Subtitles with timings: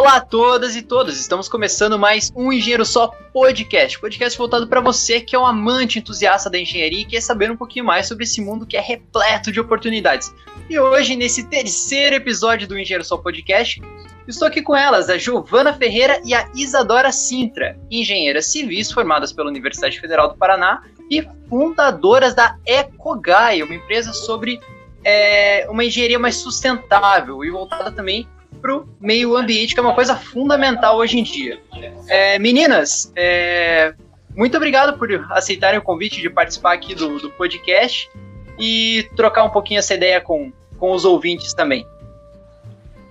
[0.00, 4.80] Olá a todas e todos, estamos começando mais um Engenheiro Só Podcast, podcast voltado para
[4.80, 8.24] você que é um amante entusiasta da engenharia e quer saber um pouquinho mais sobre
[8.24, 10.34] esse mundo que é repleto de oportunidades.
[10.70, 13.82] E hoje, nesse terceiro episódio do Engenheiro Só Podcast,
[14.26, 19.50] estou aqui com elas, a Giovana Ferreira e a Isadora Sintra, engenheiras civis formadas pela
[19.50, 24.60] Universidade Federal do Paraná e fundadoras da Ecogai, uma empresa sobre
[25.04, 28.26] é, uma engenharia mais sustentável e voltada também
[28.60, 31.60] para o meio ambiente, que é uma coisa fundamental hoje em dia.
[32.08, 33.94] É, meninas, é,
[34.36, 38.10] muito obrigado por aceitarem o convite de participar aqui do, do podcast
[38.58, 41.86] e trocar um pouquinho essa ideia com, com os ouvintes também.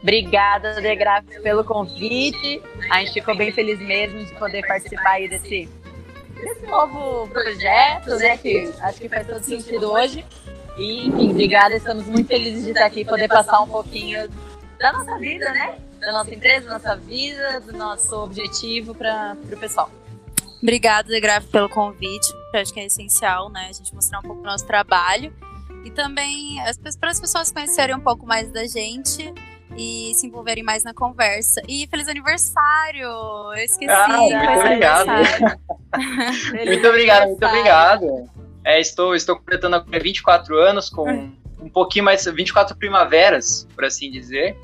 [0.02, 2.62] Obrigada, Degraf, pelo convite.
[2.90, 5.70] A gente ficou bem feliz mesmo de poder participar aí desse,
[6.36, 8.38] desse novo projeto, né?
[8.38, 10.26] Que acho que faz todo sentido hoje.
[10.78, 11.76] E, enfim, obrigada.
[11.76, 14.30] Estamos muito felizes de estar aqui e poder passar um pouquinho
[14.80, 15.78] da nossa vida, né?
[16.00, 19.92] Da nossa empresa, da nossa vida, do nosso objetivo para o pessoal.
[20.62, 22.28] Obrigada, Degraf, pelo convite.
[22.54, 23.68] Acho que é essencial, né?
[23.70, 25.34] A gente mostrar um pouco do nosso trabalho.
[25.86, 26.58] E também
[27.00, 29.34] para as pessoas conhecerem um pouco mais da gente
[29.78, 31.62] e se envolverem mais na conversa.
[31.68, 33.06] E feliz aniversário!
[33.06, 33.90] Eu esqueci.
[33.90, 35.08] Ah, muito obrigado.
[36.66, 38.30] muito obrigado, muito obrigado.
[38.66, 44.58] É, estou, estou completando 24 anos com um pouquinho mais, 24 primaveras, por assim dizer.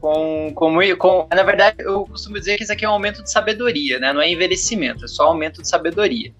[0.00, 3.30] Com, com, com, na verdade, eu costumo dizer que isso aqui é um aumento de
[3.30, 4.12] sabedoria, né?
[4.12, 6.32] Não é envelhecimento, é só aumento de sabedoria.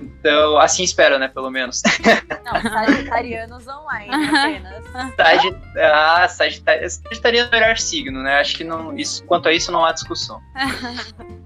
[0.00, 1.28] Então, assim espero, né?
[1.28, 1.82] Pelo menos.
[2.44, 5.14] Não, sagitarianos online apenas.
[5.16, 5.56] Sagit...
[5.76, 8.40] Ah, sagitariano, sagitariano é o melhor signo, né?
[8.40, 10.40] Acho que não, isso, quanto a isso não há discussão.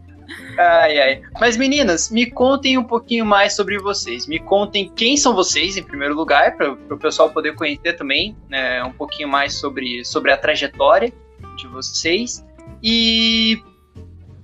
[0.58, 1.22] Ai, ai.
[1.40, 4.26] Mas meninas, me contem um pouquinho mais sobre vocês.
[4.26, 8.82] Me contem quem são vocês, em primeiro lugar, para o pessoal poder conhecer também né,
[8.84, 11.12] um pouquinho mais sobre, sobre a trajetória
[11.56, 12.44] de vocês.
[12.82, 13.62] E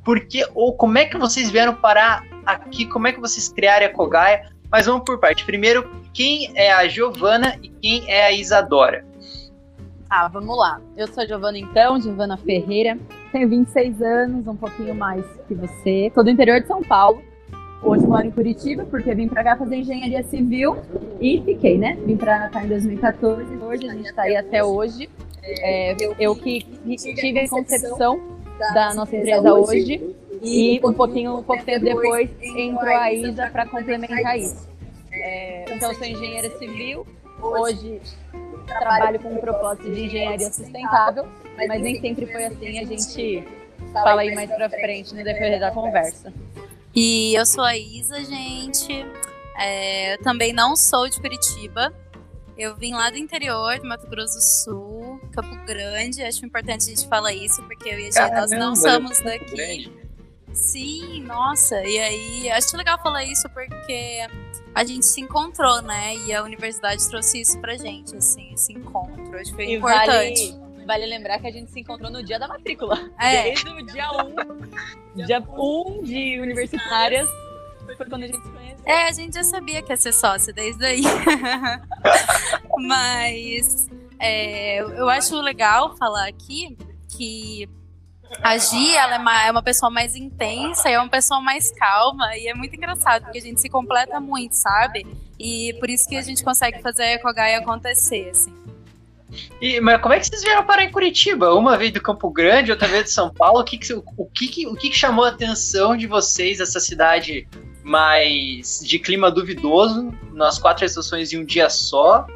[0.05, 3.87] por que, ou como é que vocês vieram parar aqui, como é que vocês criaram
[3.87, 4.51] a Cogaia.
[4.71, 5.45] Mas vamos por parte.
[5.45, 9.07] Primeiro, quem é a Giovana e quem é a Isadora?
[10.11, 10.81] Ah, vamos lá.
[10.97, 12.99] Eu sou a Giovana então, Giovana Ferreira.
[13.33, 16.11] Tenho 26 anos, um pouquinho mais que você.
[16.15, 17.23] Sou do interior de São Paulo.
[17.83, 20.77] Hoje moro em Curitiba, porque vim para cá fazer engenharia civil
[21.21, 21.97] e fiquei, né?
[22.05, 23.57] Vim para cá em 2014.
[23.57, 25.09] Hoje a gente está aí até hoje.
[25.43, 26.61] É, eu que
[26.97, 28.21] tive a concepção
[28.75, 34.39] da nossa empresa hoje e um pouquinho, um tempo depois entrou a Isa para complementar
[34.39, 34.69] isso.
[35.13, 37.07] É, então, eu sou engenheira civil.
[37.41, 38.01] Hoje
[38.67, 41.27] trabalho com um propósito de engenharia sustentável,
[41.67, 42.79] mas nem sempre foi assim.
[42.79, 43.45] A gente
[43.93, 46.33] fala aí mais pra frente no decorrer da conversa.
[46.95, 49.05] E eu sou a Isa, gente.
[49.59, 51.93] É, eu também não sou de Curitiba.
[52.57, 56.23] Eu vim lá do interior, de Mato Grosso do Sul, Campo Grande.
[56.23, 59.93] Acho importante a gente falar isso, porque eu e a gente, nós não somos daqui.
[60.53, 61.81] Sim, nossa.
[61.85, 64.27] E aí, acho legal falar isso porque
[64.75, 66.17] a gente se encontrou, né?
[66.17, 69.39] E a universidade trouxe isso pra gente, assim, esse encontro.
[69.39, 70.53] Acho que foi e importante.
[70.53, 72.99] Vale, vale lembrar que a gente se encontrou no dia da matrícula.
[73.21, 73.43] É.
[73.43, 77.29] Desde o dia 1, um, dia 1 um de universitárias,
[77.95, 78.87] foi quando a gente se conheceu.
[78.87, 81.03] É, a gente já sabia que ia ser sócia desde aí.
[82.79, 83.87] Mas
[84.19, 86.79] é, eu acho legal falar aqui
[87.15, 87.69] que
[88.43, 92.35] a Gi, ela é uma, é uma pessoa mais intensa, é uma pessoa mais calma,
[92.37, 95.07] e é muito engraçado, porque a gente se completa muito, sabe?
[95.39, 98.68] E por isso que a gente consegue fazer a Ekogai acontecer, assim.
[99.61, 101.55] E, mas como é que vocês vieram parar em Curitiba?
[101.55, 103.61] Uma vez do Campo Grande, outra vez de São Paulo.
[103.61, 107.47] O que, que, o, que, o que, que chamou a atenção de vocês, essa cidade
[107.83, 112.27] mais de clima duvidoso, nas quatro estações em um dia só?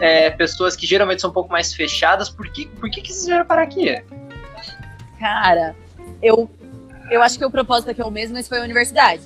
[0.00, 2.30] É, pessoas que geralmente são um pouco mais fechadas.
[2.30, 4.02] Por que, por que, que vocês vieram parar aqui?
[5.18, 5.74] Cara,
[6.22, 6.48] eu,
[7.10, 9.22] eu acho que o propósito aqui é o mesmo, mas foi a universidade.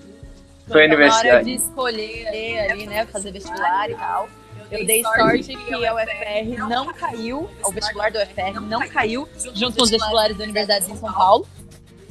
[0.67, 1.29] Foi a universidade.
[1.29, 4.29] Na hora de escolher ali, né, fazer vestibular e tal,
[4.73, 9.77] eu dei sorte que a UFR não caiu, o vestibular do UFR não caiu, junto
[9.77, 11.47] com os vestibulares da Universidade em São Paulo,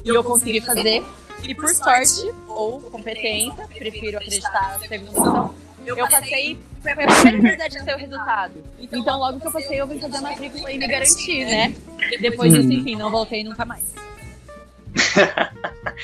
[0.05, 1.03] e eu consegui fazer.
[1.43, 7.21] E por sorte, ou competência, prefiro acreditar na segunda opção, eu passei, foi a primeira
[7.29, 8.63] universidade a ter o resultado.
[8.79, 11.75] Então, logo que eu passei, eu vim fazer a matrícula e me garantir, né?
[12.19, 13.91] Depois disso, enfim, não voltei nunca mais.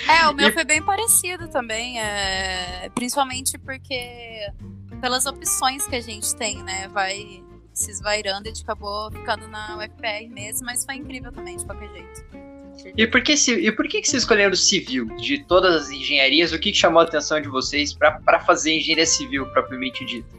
[0.10, 4.50] é, o meu foi bem parecido também, é, principalmente porque
[5.00, 6.88] pelas opções que a gente tem, né?
[6.90, 11.58] Vai se esvairando e a gente acabou ficando na UFPR mesmo, mas foi incrível também,
[11.58, 12.48] de qualquer jeito.
[12.96, 15.06] E por que, e por que, que vocês escolheram civil?
[15.18, 19.06] De todas as engenharias, o que, que chamou a atenção de vocês para fazer engenharia
[19.06, 20.30] civil propriamente dita?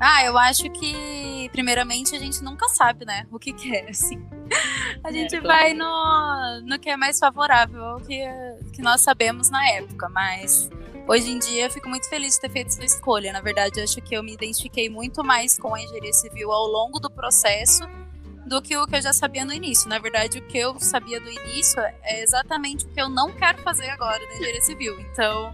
[0.00, 1.26] Ah, eu acho que
[1.56, 4.22] primeiramente, a gente nunca sabe, né, o que quer, é, assim.
[5.02, 8.22] A gente é, vai no, no que é mais favorável ao que,
[8.72, 10.68] que nós sabemos na época, mas
[11.08, 13.32] hoje em dia eu fico muito feliz de ter feito essa escolha.
[13.32, 16.66] Na verdade, eu acho que eu me identifiquei muito mais com a engenharia civil ao
[16.66, 17.84] longo do processo
[18.46, 19.88] do que o que eu já sabia no início.
[19.88, 23.58] Na verdade, o que eu sabia do início é exatamente o que eu não quero
[23.62, 24.98] fazer agora na engenharia civil.
[25.00, 25.52] Então,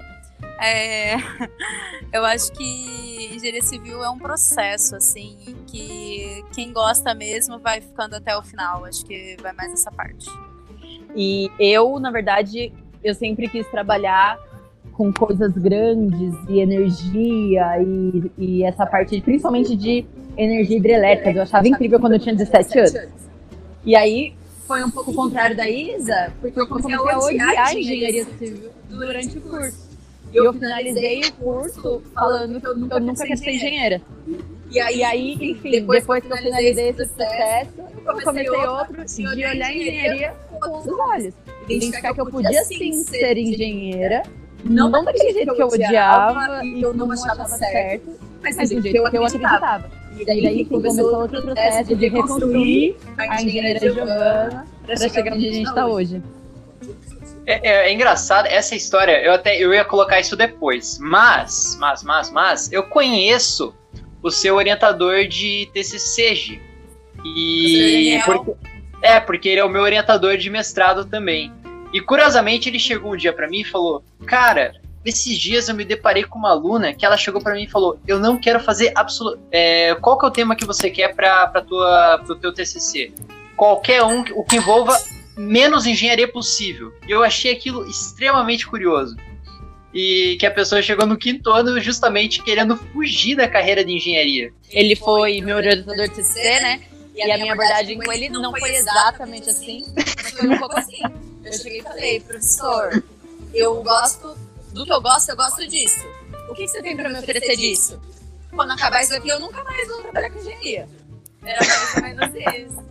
[0.60, 1.16] é,
[2.12, 8.16] eu acho que engenharia civil é um processo, assim, que quem gosta mesmo vai ficando
[8.16, 8.84] até o final.
[8.84, 10.26] Acho que vai mais essa parte.
[11.16, 12.72] E eu, na verdade,
[13.02, 14.38] eu sempre quis trabalhar
[14.92, 20.04] com coisas grandes e energia e, e essa parte, principalmente de
[20.36, 21.38] energia hidrelétrica.
[21.38, 22.94] Eu achava incrível quando eu tinha 17 anos.
[23.84, 24.34] E aí
[24.66, 28.70] foi um pouco o contrário da Isa, porque eu comecei a odiar a engenharia civil
[28.88, 29.92] durante o curso.
[30.32, 34.00] E eu finalizei o curso falando que eu nunca, eu nunca quis ser engenheira.
[34.70, 39.66] E aí, enfim, depois, depois que eu finalizei esse processo, eu comecei outro de olhar
[39.66, 41.34] a engenharia com os olhos.
[41.68, 44.22] Identificar que eu podia sim ser engenheira,
[44.64, 48.90] não, não daquele jeito que eu odiava e eu não achava certo, mas do jeito
[48.90, 49.90] que eu acreditava.
[50.18, 55.52] E daí, daí começou outro processo de reconstruir a engenharia Giovana para chegar onde a
[55.52, 56.22] gente está hoje.
[57.46, 59.20] É, é, é, engraçado essa história.
[59.22, 63.74] Eu até eu ia colocar isso depois, mas, mas, mas, mas eu conheço
[64.22, 66.60] o seu orientador de TCC.
[67.24, 68.54] E porque,
[69.02, 71.52] é porque ele é o meu orientador de mestrado também.
[71.92, 74.74] E curiosamente ele chegou um dia para mim e falou: "Cara,
[75.04, 77.98] esses dias eu me deparei com uma aluna que ela chegou para mim e falou:
[78.06, 79.40] "Eu não quero fazer absoluto.
[79.50, 83.12] É, qual que é o tema que você quer para para tua pro teu TCC?
[83.56, 84.98] Qualquer um, o que envolva
[85.36, 86.92] menos engenharia possível".
[87.06, 89.16] E eu achei aquilo extremamente curioso.
[89.94, 94.50] E que a pessoa chegou no quinto ano justamente querendo fugir da carreira de engenharia.
[94.70, 96.80] Ele foi meu orientador de TCC, né?
[97.14, 101.02] E a, minha abordagem com ele não foi exatamente assim, mas foi um pouco assim.
[101.44, 103.02] Eu cheguei e falei, professor,
[103.52, 104.36] eu gosto
[104.72, 106.06] do que eu gosto, eu gosto disso.
[106.48, 108.00] O que, você tem para me oferecer disso?
[108.50, 110.88] Quando acabar isso aqui, eu nunca mais vou trabalhar com engenharia.
[111.44, 112.82] Era mais ou menos isso.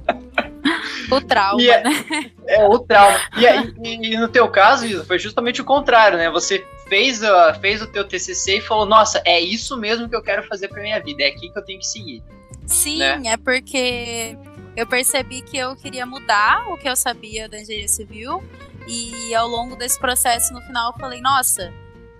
[1.11, 2.31] O trauma, é, né?
[2.47, 3.19] É, o trauma.
[3.37, 6.29] E, e, e, no teu caso, Isa, foi justamente o contrário, né?
[6.29, 10.21] Você fez, uh, fez o teu TCC e falou, nossa, é isso mesmo que eu
[10.21, 12.23] quero fazer pra minha vida, é aqui que eu tenho que seguir.
[12.65, 13.21] Sim, né?
[13.25, 14.37] é porque
[14.75, 18.43] eu percebi que eu queria mudar o que eu sabia da engenharia civil
[18.87, 21.73] e ao longo desse processo, no final, eu falei, nossa,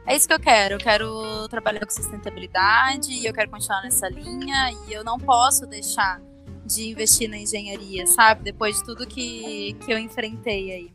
[0.06, 0.76] é isso que eu quero.
[0.76, 5.66] Eu quero trabalhar com sustentabilidade e eu quero continuar nessa linha e eu não posso
[5.66, 6.22] deixar
[6.66, 8.44] de investir na engenharia, sabe?
[8.44, 10.92] Depois de tudo que, que eu enfrentei aí.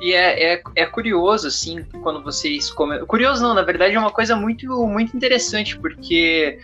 [0.00, 3.06] E é, é, é, curioso, assim, quando vocês comentam.
[3.06, 6.58] Curioso não, na verdade é uma coisa muito, muito interessante, porque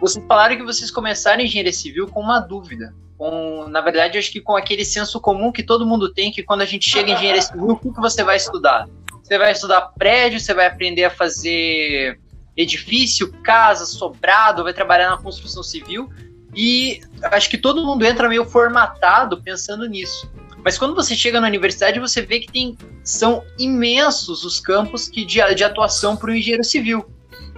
[0.00, 2.94] vocês falaram que vocês começaram engenharia civil com uma dúvida.
[3.18, 6.62] Com, na verdade, acho que com aquele senso comum que todo mundo tem, que quando
[6.62, 8.88] a gente chega em engenharia civil, o que, que você vai estudar?
[9.22, 12.18] Você vai estudar prédio, você vai aprender a fazer
[12.56, 16.08] edifício, casa, sobrado, vai trabalhar na construção civil.
[16.54, 20.30] E acho que todo mundo entra meio formatado pensando nisso.
[20.64, 25.24] Mas quando você chega na universidade, você vê que tem, são imensos os campos que
[25.24, 27.04] de, de atuação para o engenheiro civil,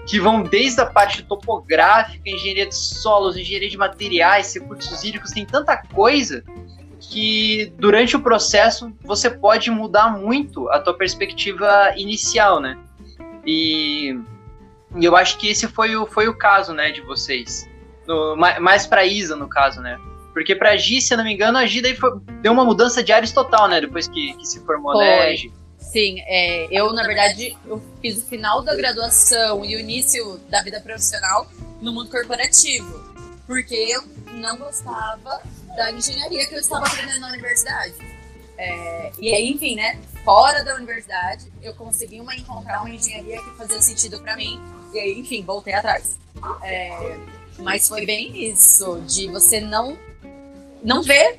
[0.06, 5.44] que vão desde a parte topográfica, engenharia de solos, engenharia de materiais, recursos hídricos, tem
[5.44, 6.44] tanta coisa
[7.00, 12.78] que durante o processo você pode mudar muito a tua perspectiva inicial, né?
[13.44, 14.16] E,
[14.96, 17.68] e eu acho que esse foi o, foi o caso, né, de vocês.
[18.06, 19.98] No, mais para Isa, no caso, né?
[20.32, 22.10] Porque pra Gi, se eu não me engano, a Gi daí foi,
[22.40, 23.80] deu uma mudança de áreas total, né?
[23.80, 25.04] Depois que, que se formou, foi.
[25.04, 25.52] né, Gi?
[25.78, 30.62] Sim, é, eu, na verdade, eu fiz o final da graduação e o início da
[30.62, 31.46] vida profissional
[31.82, 33.12] no mundo corporativo.
[33.46, 35.42] Porque eu não gostava
[35.76, 37.94] da engenharia que eu estava aprendendo na universidade.
[38.56, 40.00] É, e aí, enfim, né?
[40.24, 44.58] Fora da universidade, eu consegui uma, encontrar uma engenharia que fazia sentido para mim.
[44.94, 46.16] E aí, enfim, voltei atrás.
[46.62, 47.18] É,
[47.58, 49.98] mas foi bem isso, de você não
[50.82, 51.38] não vê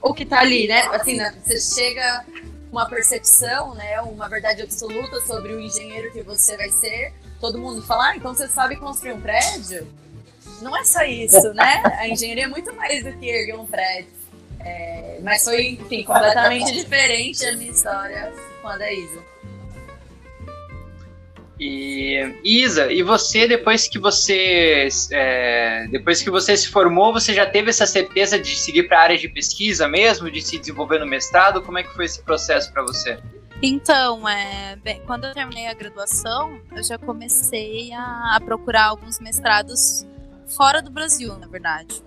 [0.00, 0.82] o que tá ali, né?
[0.92, 1.34] Assim, né?
[1.44, 2.24] você chega
[2.70, 4.00] uma percepção, né?
[4.02, 7.12] Uma verdade absoluta sobre o engenheiro que você vai ser.
[7.40, 9.86] Todo mundo fala, ah, então você sabe construir um prédio?
[10.60, 11.82] Não é só isso, né?
[11.98, 14.18] A engenharia é muito mais do que erguer um prédio.
[14.60, 19.22] É, mas foi, enfim, completamente diferente a minha história com a da Isa.
[21.60, 27.46] E Isa, e você depois que você é, depois que você se formou, você já
[27.46, 31.06] teve essa certeza de seguir para a área de pesquisa mesmo, de se desenvolver no
[31.06, 31.60] mestrado?
[31.62, 33.18] Como é que foi esse processo para você?
[33.60, 39.18] Então, é, bem, quando eu terminei a graduação, eu já comecei a, a procurar alguns
[39.18, 40.06] mestrados
[40.46, 42.02] fora do Brasil, na verdade.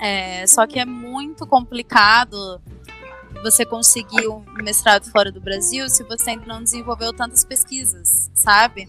[0.00, 2.60] É, só que é muito complicado
[3.42, 8.88] você conseguir um mestrado fora do Brasil se você ainda não desenvolveu tantas pesquisas, sabe?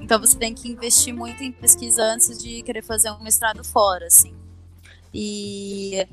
[0.00, 4.06] Então você tem que investir muito em pesquisa antes de querer fazer um mestrado fora,
[4.06, 4.34] assim.
[5.12, 6.06] E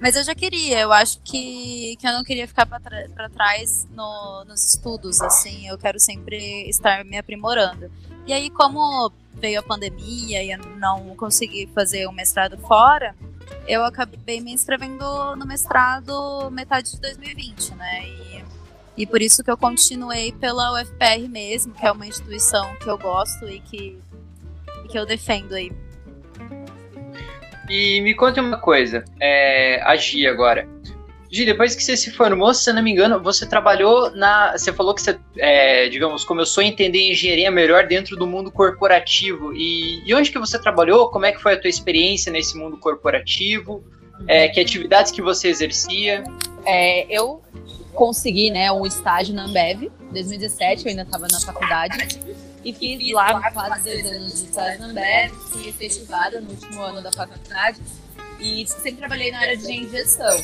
[0.00, 4.46] mas eu já queria, eu acho que, que eu não queria ficar para trás no,
[4.46, 7.90] nos estudos, assim, eu quero sempre estar me aprimorando.
[8.26, 13.14] E aí, como veio a pandemia e eu não consegui fazer o mestrado fora,
[13.70, 18.02] eu acabei me inscrevendo no mestrado metade de 2020, né?
[18.04, 18.44] E,
[18.98, 22.98] e por isso que eu continuei pela UFPR mesmo, que é uma instituição que eu
[22.98, 23.96] gosto e que,
[24.84, 25.72] e que eu defendo aí.
[27.68, 29.80] E me conta uma coisa, é,
[30.26, 30.68] agora.
[31.32, 34.50] Gi, depois que você se formou, se eu não me engano, você trabalhou na.
[34.52, 39.52] Você falou que você, é, digamos, começou a entender engenharia melhor dentro do mundo corporativo.
[39.54, 41.08] E, e, onde que você trabalhou?
[41.08, 43.84] Como é que foi a tua experiência nesse mundo corporativo?
[44.26, 46.24] É, que atividades que você exercia?
[46.66, 47.40] É, eu
[47.94, 52.18] consegui né, um estágio na Ambev, em 2017, eu ainda estava na faculdade.
[52.64, 57.00] E fiz lá quase dois anos de estágio na Ambev, fui efetivada no último ano
[57.00, 57.80] da faculdade.
[58.40, 60.36] E sempre trabalhei na área de gestão.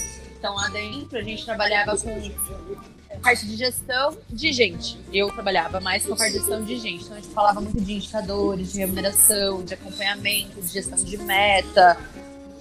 [0.47, 4.97] Então lá dentro a gente trabalhava com parte de gestão de gente.
[5.12, 7.03] Eu trabalhava mais com a parte de gestão de gente.
[7.03, 11.99] Então a gente falava muito de indicadores, de remuneração, de acompanhamento, de gestão de meta,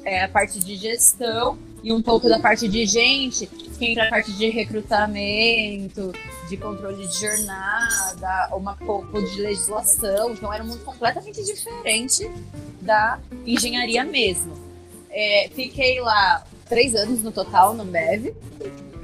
[0.03, 4.09] é, a parte de gestão e um pouco da parte de gente, que entra a
[4.09, 6.11] parte de recrutamento,
[6.49, 10.31] de controle de jornada, uma pouco de legislação.
[10.31, 12.27] Então era um mundo completamente diferente
[12.81, 14.55] da engenharia mesmo.
[15.11, 18.35] É, fiquei lá três anos no total na Ambev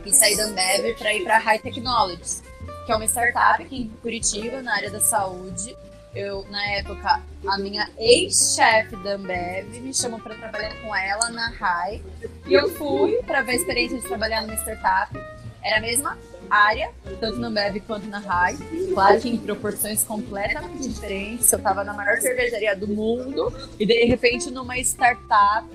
[0.05, 2.43] e saí da Ambev para ir para High Technologies,
[2.85, 5.75] que é uma startup aqui em Curitiba, na área da saúde.
[6.13, 11.49] Eu, na época, a minha ex-chefe da Ambev me chamou para trabalhar com ela na
[11.49, 12.01] High
[12.47, 15.17] e eu fui para ver a experiência de trabalhar numa startup.
[15.63, 16.17] Era a mesma
[16.51, 18.57] área, tanto na Ambev quanto na High.
[18.93, 21.51] Claro em proporções completamente diferentes.
[21.51, 25.67] Eu estava na maior cervejaria do mundo e de repente numa startup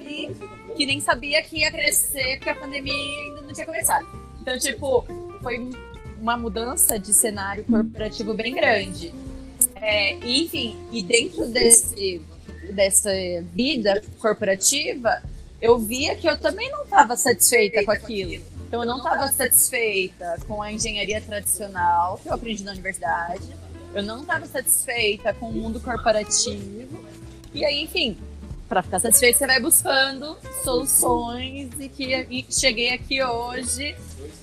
[0.77, 4.07] que nem sabia que ia crescer porque a pandemia ainda não tinha começado.
[4.43, 5.05] Então, tipo,
[5.43, 5.71] foi
[6.21, 9.15] uma mudança de cenário corporativo bem grande.
[9.75, 12.21] É, enfim, e dentro desse,
[12.71, 13.11] dessa
[13.53, 15.23] vida corporativa,
[15.61, 18.43] eu via que eu também não estava satisfeita com aquilo.
[18.67, 23.45] Então, eu não estava satisfeita com a engenharia tradicional que eu aprendi na universidade.
[23.95, 27.05] Eu não estava satisfeita com o mundo corporativo.
[27.55, 28.19] E aí, enfim,
[28.69, 33.95] para ficar satisfeito, você vai buscando soluções e que e cheguei aqui hoje,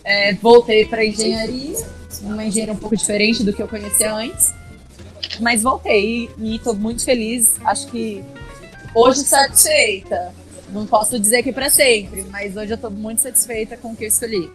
[0.04, 1.78] é, voltei para engenharia,
[2.22, 4.54] uma engenharia um pouco diferente do que eu conhecia antes,
[5.40, 7.60] mas voltei e estou muito feliz.
[7.66, 8.24] Acho que
[8.96, 10.34] hoje satisfeita.
[10.74, 14.06] Não posso dizer que para sempre, mas hoje eu estou muito satisfeita com o que
[14.06, 14.52] eu escolhi.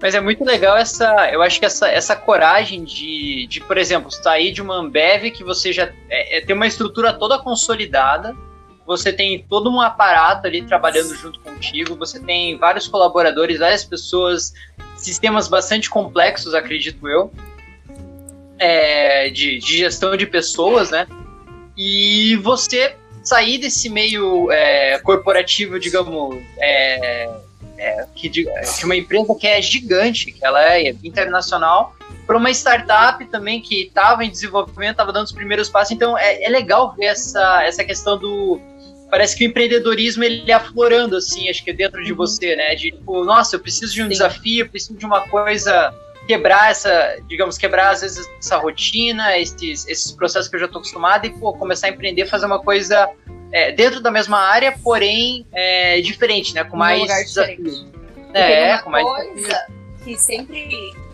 [0.00, 4.10] Mas é muito legal essa, eu acho que essa, essa coragem de, de, por exemplo,
[4.10, 8.36] sair de uma Ambev que você já é, é, tem uma estrutura toda consolidada,
[8.86, 14.52] você tem todo um aparato ali trabalhando junto contigo, você tem vários colaboradores, várias pessoas,
[14.96, 17.32] sistemas bastante complexos, acredito eu,
[18.58, 21.06] é, de, de, gestão de pessoas, né?
[21.76, 27.30] E você sair desse meio é, corporativo, digamos, é,
[27.76, 31.94] é que, de, de uma empresa que é gigante, que ela é internacional,
[32.26, 35.92] para uma startup também que estava em desenvolvimento, estava dando os primeiros passos.
[35.92, 38.60] Então é, é legal ver essa, essa questão do,
[39.10, 42.18] parece que o empreendedorismo ele é aflorando assim, acho que dentro de uhum.
[42.18, 42.74] você, né?
[42.74, 44.10] De tipo, nossa, eu preciso de um Sim.
[44.10, 45.92] desafio, preciso de uma coisa
[46.28, 50.80] quebrar essa, digamos, quebrar às vezes essa rotina, esses, esses processos que eu já estou
[50.80, 53.08] acostumado e pô, começar a empreender, fazer uma coisa
[53.50, 56.64] é, dentro da mesma área, porém é, diferente, né?
[56.64, 57.86] Com mais lugar desafios.
[58.34, 59.66] É, com mais coisa
[60.04, 60.68] que sempre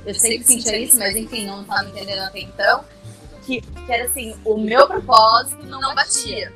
[0.04, 2.84] eu sempre sentia isso, mas enfim, não estava entendendo até então,
[3.46, 6.52] que, que era assim, o meu propósito não batia.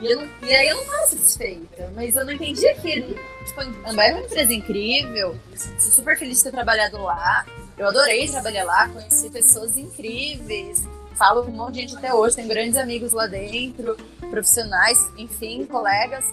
[0.00, 3.90] E, eu, e aí eu não estava satisfeita, mas eu não entendia que tipo, a
[3.90, 8.64] Ambai é uma empresa incrível, sou super feliz de ter trabalhado lá, eu adorei trabalhar
[8.64, 10.84] lá, conheci pessoas incríveis,
[11.16, 13.96] falo com um monte de gente até hoje, tenho grandes amigos lá dentro,
[14.30, 16.24] profissionais, enfim, colegas,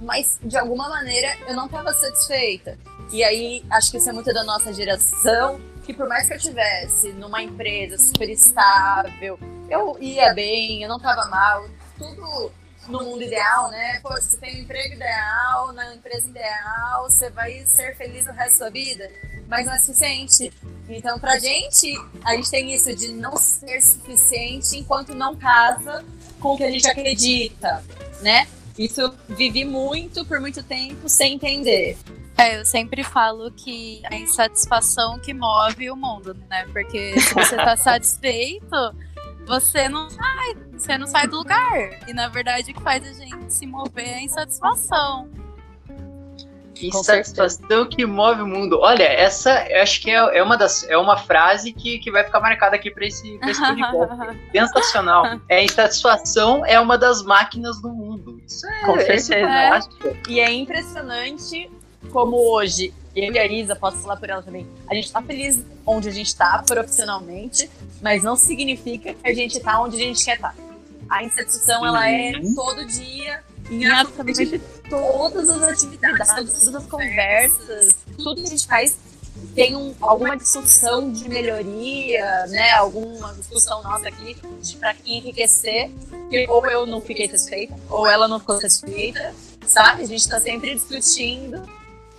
[0.00, 2.78] mas de alguma maneira eu não estava satisfeita.
[3.12, 6.38] E aí acho que isso é muito da nossa geração, que por mais que eu
[6.38, 11.66] tivesse numa empresa super estável, eu ia bem, eu não estava mal,
[11.98, 12.50] tudo
[12.88, 14.00] no mundo ideal, né?
[14.00, 18.52] Pô, você tem um emprego ideal, na empresa ideal, você vai ser feliz o resto
[18.52, 19.10] da sua vida,
[19.48, 20.52] mas não é suficiente.
[20.88, 21.92] Então, pra gente,
[22.24, 26.04] a gente tem isso de não ser suficiente enquanto não casa
[26.40, 27.82] com o que a gente acredita,
[28.20, 28.46] né?
[28.78, 31.96] Isso eu vivi muito por muito tempo sem entender.
[32.36, 36.66] É, eu sempre falo que a insatisfação que move o mundo, né?
[36.72, 38.94] Porque se você tá satisfeito,
[39.46, 42.08] você não sai, você não sai do lugar.
[42.08, 45.28] E na verdade o que faz a gente se mover é a insatisfação.
[46.82, 48.80] Insatisfação que move o mundo.
[48.80, 52.24] Olha, essa eu acho que é, é, uma, das, é uma frase que, que vai
[52.24, 54.40] ficar marcada aqui para esse, pra esse podcast.
[54.52, 55.40] Sensacional.
[55.48, 58.40] É, insatisfação é uma das máquinas do mundo.
[58.46, 59.34] Isso é, Com certeza.
[59.34, 59.80] É.
[60.28, 61.70] E é impressionante
[62.10, 65.62] como hoje, eu e a Isa, posso falar por ela também, a gente tá feliz
[65.86, 67.70] onde a gente tá profissionalmente,
[68.02, 70.54] mas não significa que a gente tá onde a gente quer estar.
[70.54, 70.64] Tá.
[71.08, 78.36] A insatisfação, ela é todo dia, em absolutamente todas as atividades, todas as conversas, tudo
[78.36, 78.96] que a gente faz
[79.54, 82.70] tem um, alguma discussão de melhoria, né?
[82.72, 84.36] Alguma discussão nossa aqui
[84.78, 85.90] para enriquecer,
[86.30, 89.34] que ou eu não fiquei satisfeita, ou ela não ficou satisfeita,
[89.66, 90.02] sabe?
[90.02, 91.62] A gente está sempre discutindo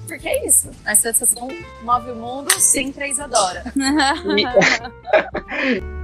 [0.07, 0.69] porque é isso.
[0.85, 1.47] A sensação
[1.83, 3.63] move o mundo, sim, três adora.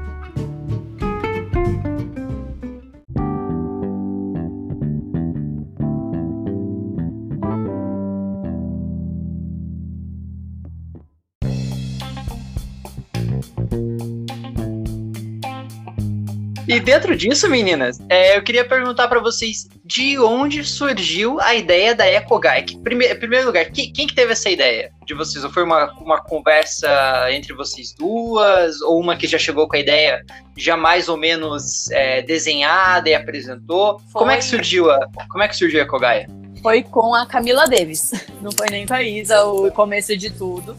[16.82, 22.06] dentro disso, meninas, é, eu queria perguntar para vocês de onde surgiu a ideia da
[22.08, 22.78] EcoGuy.
[22.84, 25.44] Primeiro, em primeiro lugar, quem, quem que teve essa ideia de vocês?
[25.44, 26.90] Ou foi uma, uma conversa
[27.32, 28.82] entre vocês duas?
[28.82, 30.24] Ou uma que já chegou com a ideia
[30.58, 34.00] já mais ou menos é, desenhada e apresentou?
[34.12, 34.20] Foi.
[34.20, 36.28] Como é que surgiu a, como é que surgiu a EcoGuy?
[36.62, 38.12] Foi com a Camila Davis.
[38.42, 40.76] Não foi nem com a Isa o começo de tudo.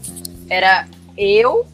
[0.49, 1.65] Era eu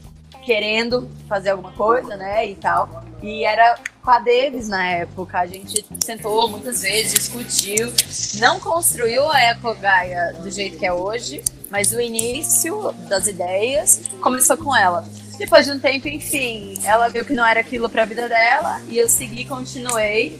[0.43, 3.03] querendo fazer alguma coisa, né, e tal.
[3.21, 5.39] E era com a Davis na época.
[5.39, 7.93] A gente sentou muitas vezes, discutiu,
[8.39, 14.01] não construiu a Eco Gaia do jeito que é hoje, mas o início das ideias
[14.21, 15.05] começou com ela.
[15.38, 18.82] Depois de um tempo, enfim, ela viu que não era aquilo para a vida dela
[18.89, 20.38] e eu segui, continuei.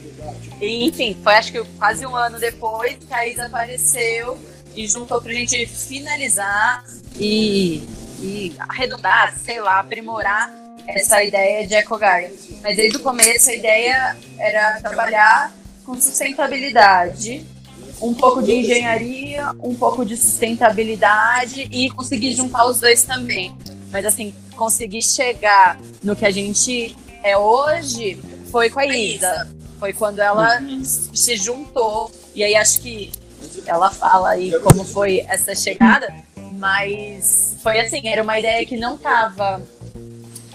[0.60, 4.38] E, enfim, foi acho que quase um ano depois que a Isa apareceu
[4.74, 6.84] e juntou pra gente finalizar
[7.16, 7.82] e,
[8.20, 12.58] e arredondar, sei lá, aprimorar essa ideia de EcoGuy.
[12.62, 15.52] Mas desde o começo a ideia era trabalhar
[15.84, 17.46] com sustentabilidade,
[18.00, 23.54] um pouco de engenharia, um pouco de sustentabilidade e conseguir juntar os dois também.
[23.90, 29.48] Mas assim, conseguir chegar no que a gente é hoje foi com a Isa.
[29.78, 32.10] Foi quando ela se juntou.
[32.34, 33.12] E aí acho que
[33.66, 36.12] ela fala aí como foi essa chegada,
[36.52, 39.62] mas foi assim, era uma ideia que não estava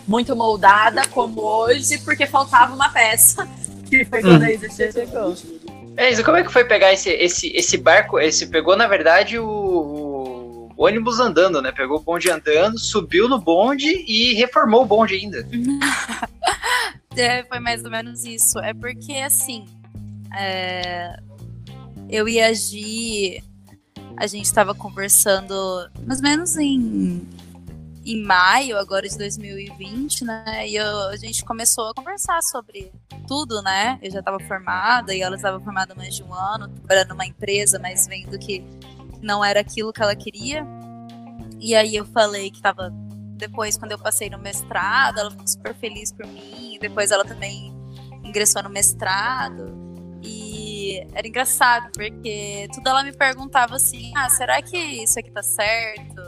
[0.08, 3.48] muito moldada como hoje, porque faltava uma peça.
[3.86, 5.36] Que foi quando a Isa chegou.
[5.96, 8.20] É, Isa, como é que foi pegar esse, esse, esse barco?
[8.20, 9.46] Esse pegou, na verdade, o,
[10.76, 11.72] o ônibus andando, né?
[11.72, 15.48] Pegou o bonde andando, subiu no bonde e reformou o bonde ainda.
[17.16, 18.58] é, foi mais ou menos isso.
[18.58, 19.68] É porque, assim,
[20.36, 21.16] é,
[22.10, 23.44] eu e a Gi,
[24.18, 25.54] a gente estava conversando
[26.06, 27.26] mais ou menos em
[28.06, 30.68] em maio agora de 2020, né?
[30.68, 32.92] E eu, a gente começou a conversar sobre
[33.28, 34.00] tudo, né?
[34.02, 37.80] Eu já estava formada e ela estava formada mais de um ano, trabalhando numa empresa,
[37.80, 38.64] mas vendo que
[39.22, 40.66] não era aquilo que ela queria.
[41.60, 42.94] E aí eu falei que estava
[43.38, 46.78] depois quando eu passei no mestrado, ela ficou super feliz por mim.
[46.80, 47.74] Depois ela também
[48.24, 49.86] ingressou no mestrado
[51.14, 56.22] era engraçado, porque tudo ela me perguntava assim: ah, será que isso aqui tá certo?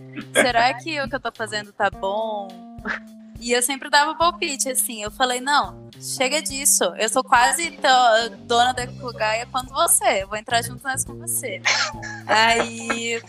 [0.32, 2.48] será que o que eu tô fazendo tá bom?
[3.38, 5.02] E eu sempre dava palpite, assim.
[5.02, 6.84] Eu falei: não, chega disso.
[6.96, 7.78] Eu sou quase
[8.46, 10.22] dona da Kugaia quanto você.
[10.22, 11.60] Eu vou entrar junto nessa com você.
[12.26, 13.22] Aí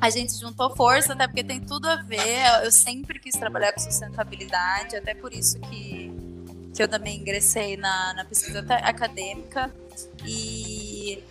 [0.00, 2.64] a gente juntou força, até porque tem tudo a ver.
[2.64, 6.12] Eu sempre quis trabalhar com sustentabilidade, até por isso que
[6.74, 9.72] que eu também ingressei na, na pesquisa acadêmica.
[10.26, 11.22] E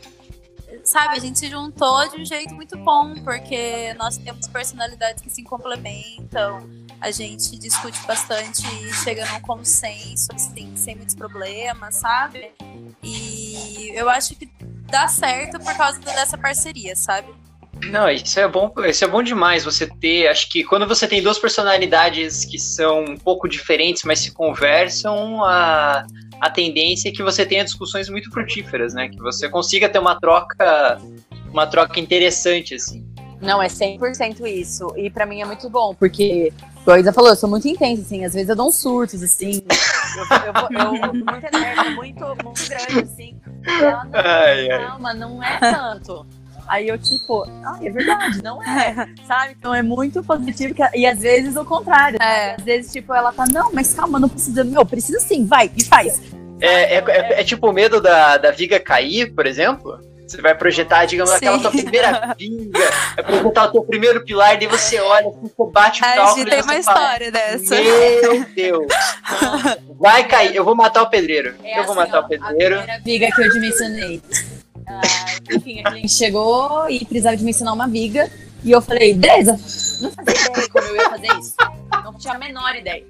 [0.84, 5.30] sabe, a gente se juntou de um jeito muito bom, porque nós temos personalidades que
[5.30, 6.70] se complementam,
[7.00, 12.52] a gente discute bastante e chega num consenso, assim, sem muitos problemas, sabe?
[13.02, 14.50] E eu acho que
[14.90, 17.28] dá certo por causa dessa parceria, sabe?
[17.90, 20.28] Não, isso é bom, isso é bom demais você ter.
[20.28, 25.44] Acho que quando você tem duas personalidades que são um pouco diferentes, mas se conversam,
[25.44, 26.06] a,
[26.40, 29.10] a tendência é que você tenha discussões muito frutíferas, né?
[29.10, 31.00] Que você consiga ter uma troca,
[31.52, 33.06] uma troca interessante, assim.
[33.42, 34.94] Não, é 100% isso.
[34.96, 36.54] E para mim é muito bom, porque,
[36.86, 38.24] como a Isa falou, eu sou muito intensa, assim.
[38.24, 39.62] Às vezes eu dou uns surtos, assim.
[40.18, 43.40] eu, eu, eu, eu muito enérgica, muito, muito grande, assim.
[43.66, 45.18] Ela, não, ai, calma, ai.
[45.18, 46.26] não é tanto.
[46.68, 49.08] Aí eu, tipo, ah, é verdade, não é.
[49.28, 49.56] Sabe?
[49.58, 50.74] Então é muito positivo.
[50.74, 52.22] Que, e às vezes o contrário.
[52.22, 52.56] É.
[52.58, 54.64] Às vezes, tipo, ela tá, não, mas calma, não precisa.
[54.64, 56.22] Meu, precisa sim, vai, e faz.
[56.62, 60.00] É, é, é, é tipo o medo da, da viga cair, por exemplo?
[60.34, 61.36] Você vai projetar, digamos, Sim.
[61.38, 62.80] aquela tua primeira viga,
[63.16, 66.46] vai projetar o teu primeiro pilar, daí você olha, você bate o cálculo.
[66.46, 67.76] tem uma história dessa.
[67.76, 68.88] Meu Deus.
[70.00, 71.54] Vai cair, eu vou matar o pedreiro.
[71.64, 72.76] É eu vou assim, matar ó, o pedreiro.
[72.76, 74.22] A primeira viga que eu dimensionei.
[74.88, 75.02] Ah,
[75.52, 78.30] enfim, a gente chegou e precisava dimensionar uma viga.
[78.64, 79.60] E eu falei, beleza,
[80.02, 81.56] não fazia ideia como eu ia fazer isso.
[82.04, 83.06] Não tinha a menor ideia.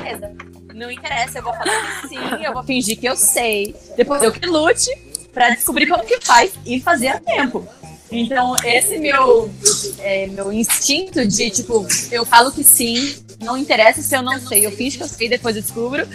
[0.00, 0.32] beleza,
[0.74, 3.74] não interessa, eu vou falar que sim, eu vou fingir que eu sei.
[3.96, 4.90] Depois eu que lute
[5.32, 7.66] para descobrir como que faz e fazer a tempo.
[8.10, 9.50] Então, esse meu,
[9.98, 14.64] é, meu instinto de, tipo, eu falo que sim, não interessa se eu não sei,
[14.64, 16.06] eu finge que eu sei, depois eu descubro.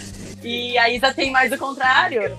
[0.42, 2.36] E a Isa tem mais o contrário.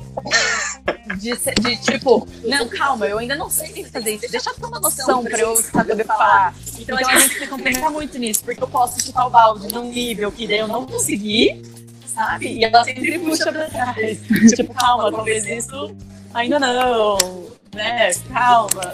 [1.17, 4.31] De, de, tipo, não, calma, eu ainda não sei fazer isso.
[4.31, 6.55] Deixa eu ter uma noção pra eu saber falar.
[6.77, 10.31] Então a gente se complementa muito nisso, porque eu posso chutar o balde num nível
[10.31, 11.61] que eu não consegui,
[12.05, 12.47] sabe?
[12.47, 14.19] E ela sempre puxa pra trás.
[14.55, 15.95] tipo, calma, talvez isso
[16.33, 18.11] ainda não, né?
[18.31, 18.93] Calma.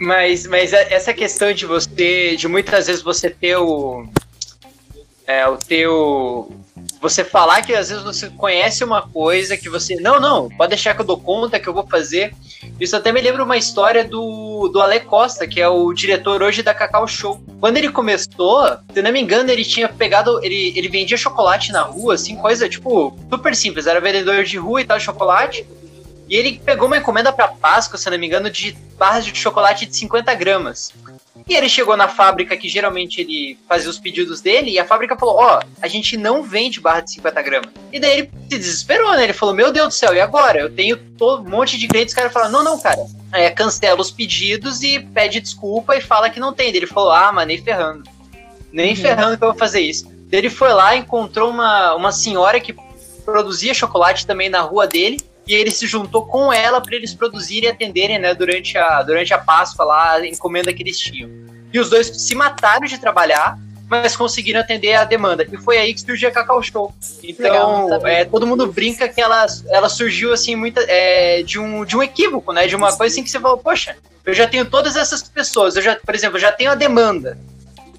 [0.00, 4.06] Mas, mas é, essa questão de você, de muitas vezes você ter o,
[5.26, 6.52] é, o teu,
[7.02, 10.94] você falar que às vezes você conhece uma coisa que você, não, não, pode deixar
[10.94, 12.32] que eu dou conta, que eu vou fazer.
[12.78, 16.62] Isso até me lembra uma história do, do Ale Costa, que é o diretor hoje
[16.62, 17.42] da Cacau Show.
[17.58, 21.82] Quando ele começou, se não me engano, ele tinha pegado, ele, ele vendia chocolate na
[21.82, 25.66] rua, assim, coisa, tipo, super simples, era vendedor de rua e tal, chocolate.
[26.28, 29.86] E ele pegou uma encomenda para Páscoa, se não me engano, de barras de chocolate
[29.86, 30.92] de 50 gramas.
[31.48, 35.16] E ele chegou na fábrica que geralmente ele fazia os pedidos dele, e a fábrica
[35.16, 37.70] falou: Ó, oh, a gente não vende barra de 50 gramas.
[37.90, 39.24] E daí ele se desesperou, né?
[39.24, 40.60] Ele falou: Meu Deus do céu, e agora?
[40.60, 43.06] Eu tenho todo, um monte de clientes, os caras falaram: Não, não, cara.
[43.32, 46.70] É, cancela os pedidos e pede desculpa e fala que não tem.
[46.70, 48.04] Daí ele falou: Ah, mas nem ferrando.
[48.70, 48.96] Nem uhum.
[48.96, 50.06] ferrando que eu vou fazer isso.
[50.06, 52.74] Daí ele foi lá, encontrou uma, uma senhora que
[53.24, 57.68] produzia chocolate também na rua dele e ele se juntou com ela para eles produzirem
[57.68, 61.30] e atenderem, né, durante a, durante a Páscoa lá, a encomenda que eles tinham.
[61.72, 65.46] E os dois se mataram de trabalhar, mas conseguiram atender a demanda.
[65.50, 66.94] E foi aí que surgiu a Cacau Show.
[67.22, 71.84] Então, Legal, é, todo mundo brinca que ela, ela surgiu assim muita, é, de, um,
[71.84, 72.66] de um equívoco, né?
[72.66, 75.82] De uma coisa assim que você falou, poxa, eu já tenho todas essas pessoas, eu
[75.82, 77.38] já, por exemplo, eu já tenho a demanda.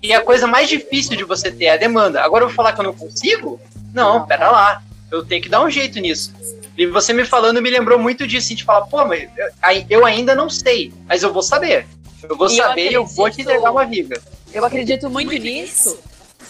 [0.02, 2.22] E a coisa mais difícil de você ter é a demanda.
[2.22, 3.60] Agora eu vou falar que eu não consigo?
[3.94, 4.82] Não, pera lá.
[5.12, 6.34] Eu tenho que dar um jeito nisso.
[6.78, 10.06] E você me falando me lembrou muito disso, assim, de falar, pô, mas eu, eu
[10.06, 11.86] ainda não sei, mas eu vou saber.
[12.28, 14.22] Eu vou e saber e eu, eu vou te entregar uma viga.
[14.54, 16.00] Eu acredito muito, muito nisso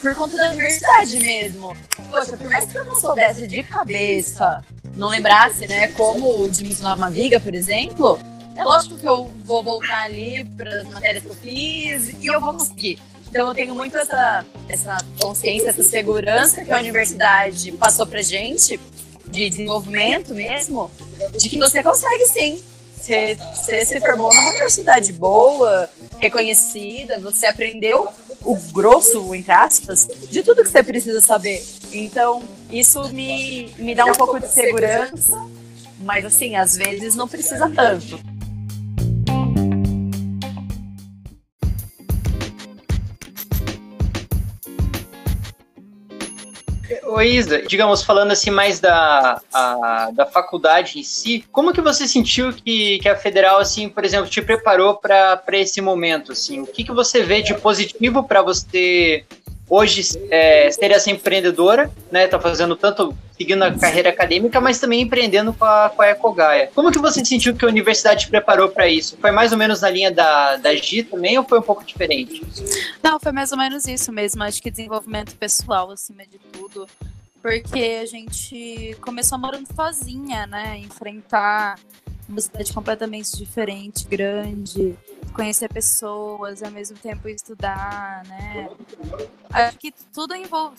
[0.03, 1.75] por conta da universidade mesmo.
[2.11, 4.61] Poxa, por mais que eu não soubesse de cabeça,
[4.97, 8.19] não lembrasse, né, como dimensionar uma viga, por exemplo,
[8.55, 12.41] é lógico que eu vou voltar ali para as matérias que eu fiz e eu
[12.41, 12.99] vou conseguir.
[13.29, 18.77] Então eu tenho muito essa, essa consciência, essa segurança que a universidade passou pra gente
[19.25, 20.91] de desenvolvimento mesmo,
[21.37, 22.63] de que você consegue sim.
[22.95, 28.07] Você, você se formou numa universidade boa, reconhecida, você aprendeu
[28.41, 31.61] o grosso, entre aspas, de tudo que você precisa saber.
[31.91, 35.37] Então, isso me, me dá um pouco de segurança,
[35.99, 38.19] mas assim, às vezes não precisa tanto.
[47.13, 52.07] Ô Isa, digamos, falando assim mais da, a, da faculdade em si, como que você
[52.07, 56.61] sentiu que, que a Federal, assim, por exemplo, te preparou para esse momento, assim?
[56.61, 59.23] O que, que você vê de positivo para você
[59.69, 62.27] hoje é, ser essa empreendedora, né?
[62.27, 66.69] Tá fazendo tanto seguindo a carreira acadêmica, mas também empreendendo com a, com a Ecogaia.
[66.73, 69.17] Como que você sentiu que a universidade te preparou para isso?
[69.19, 72.41] Foi mais ou menos na linha da, da Gi também ou foi um pouco diferente?
[73.01, 74.43] Não, foi mais ou menos isso mesmo.
[74.43, 76.87] Acho que desenvolvimento pessoal acima de tudo.
[77.41, 80.77] Porque a gente começou morando sozinha, né?
[80.77, 81.77] Enfrentar
[82.27, 84.97] uma cidade completamente diferente, grande,
[85.33, 88.69] conhecer pessoas, ao mesmo tempo estudar, né?
[89.49, 90.77] Acho que tudo envolve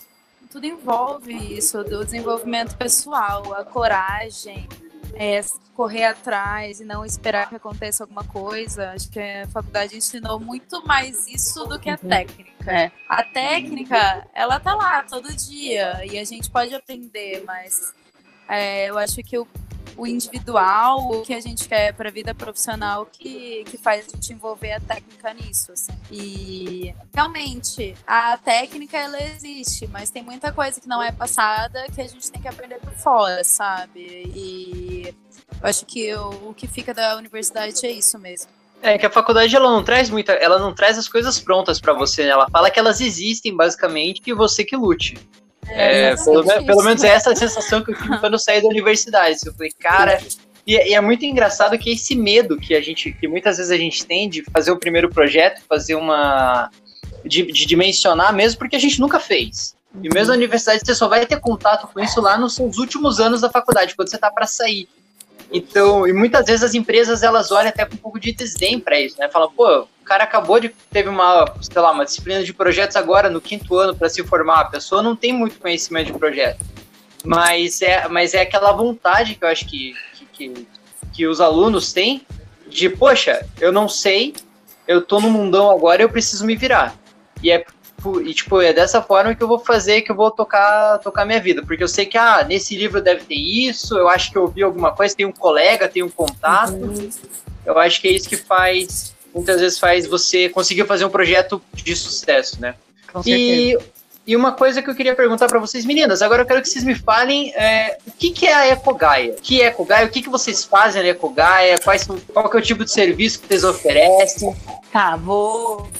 [0.54, 4.68] tudo envolve isso, do desenvolvimento pessoal, a coragem,
[5.14, 5.40] é,
[5.74, 8.90] correr atrás e não esperar que aconteça alguma coisa.
[8.92, 12.08] Acho que a faculdade ensinou muito mais isso do que a uhum.
[12.08, 12.70] técnica.
[12.70, 12.92] É.
[13.08, 17.92] A técnica, ela tá lá todo dia e a gente pode aprender, mas
[18.48, 19.46] é, eu acho que o
[19.96, 24.16] o individual, o que a gente quer para a vida profissional que, que faz a
[24.16, 25.72] gente envolver a técnica nisso.
[25.72, 25.92] Assim.
[26.10, 32.00] E realmente, a técnica ela existe, mas tem muita coisa que não é passada que
[32.00, 34.00] a gente tem que aprender por fora, sabe?
[34.34, 35.14] E
[35.62, 38.50] eu acho que o, o que fica da universidade é isso mesmo.
[38.82, 41.94] É que a faculdade ela não traz muita, ela não traz as coisas prontas para
[41.94, 42.30] você, né?
[42.30, 45.16] Ela fala que elas existem basicamente e você que lute.
[45.74, 48.62] É, é pelo, pelo, menos é essa a sensação que eu tive quando eu saí
[48.62, 49.38] da universidade.
[49.44, 50.18] Eu falei, cara,
[50.66, 53.76] e, e, é muito engraçado que esse medo que a gente, que muitas vezes a
[53.76, 56.70] gente tem de fazer o primeiro projeto, fazer uma,
[57.24, 59.74] de, de dimensionar mesmo, porque a gente nunca fez.
[60.02, 63.20] E mesmo na universidade você só vai ter contato com isso lá nos seus últimos
[63.20, 64.88] anos da faculdade, quando você tá para sair.
[65.52, 68.98] Então, e muitas vezes as empresas elas olham até com um pouco de desdém para
[68.98, 69.28] isso, né?
[69.28, 73.30] Falam, pô, o cara acabou de teve uma, sei lá, uma disciplina de projetos agora
[73.30, 76.60] no quinto ano para se formar, a pessoa não tem muito conhecimento de projeto.
[77.24, 80.68] Mas é, mas é aquela vontade que eu acho que, que, que,
[81.10, 82.20] que os alunos têm
[82.68, 84.34] de, poxa, eu não sei,
[84.86, 86.94] eu tô no mundão agora, eu preciso me virar.
[87.42, 87.64] E é
[88.22, 91.40] e tipo, é dessa forma que eu vou fazer, que eu vou tocar, tocar minha
[91.40, 91.62] vida.
[91.62, 94.62] Porque eu sei que, ah, nesse livro deve ter isso, eu acho que eu ouvi
[94.62, 96.74] alguma coisa, tem um colega, tem um contato.
[96.74, 97.08] Uhum.
[97.64, 101.60] Eu acho que é isso que faz, muitas vezes faz você conseguir fazer um projeto
[101.74, 102.74] de sucesso, né?
[103.12, 103.76] Com e,
[104.26, 106.84] e uma coisa que eu queria perguntar para vocês, meninas, agora eu quero que vocês
[106.84, 109.32] me falem é, o que, que é a Ecogaia?
[109.32, 110.06] O que é a Ecogaia?
[110.06, 111.78] O que, que vocês fazem na Ecogaia?
[111.78, 114.56] Quais qual que é o tipo de serviço que vocês oferecem?
[114.92, 115.90] Tá, vou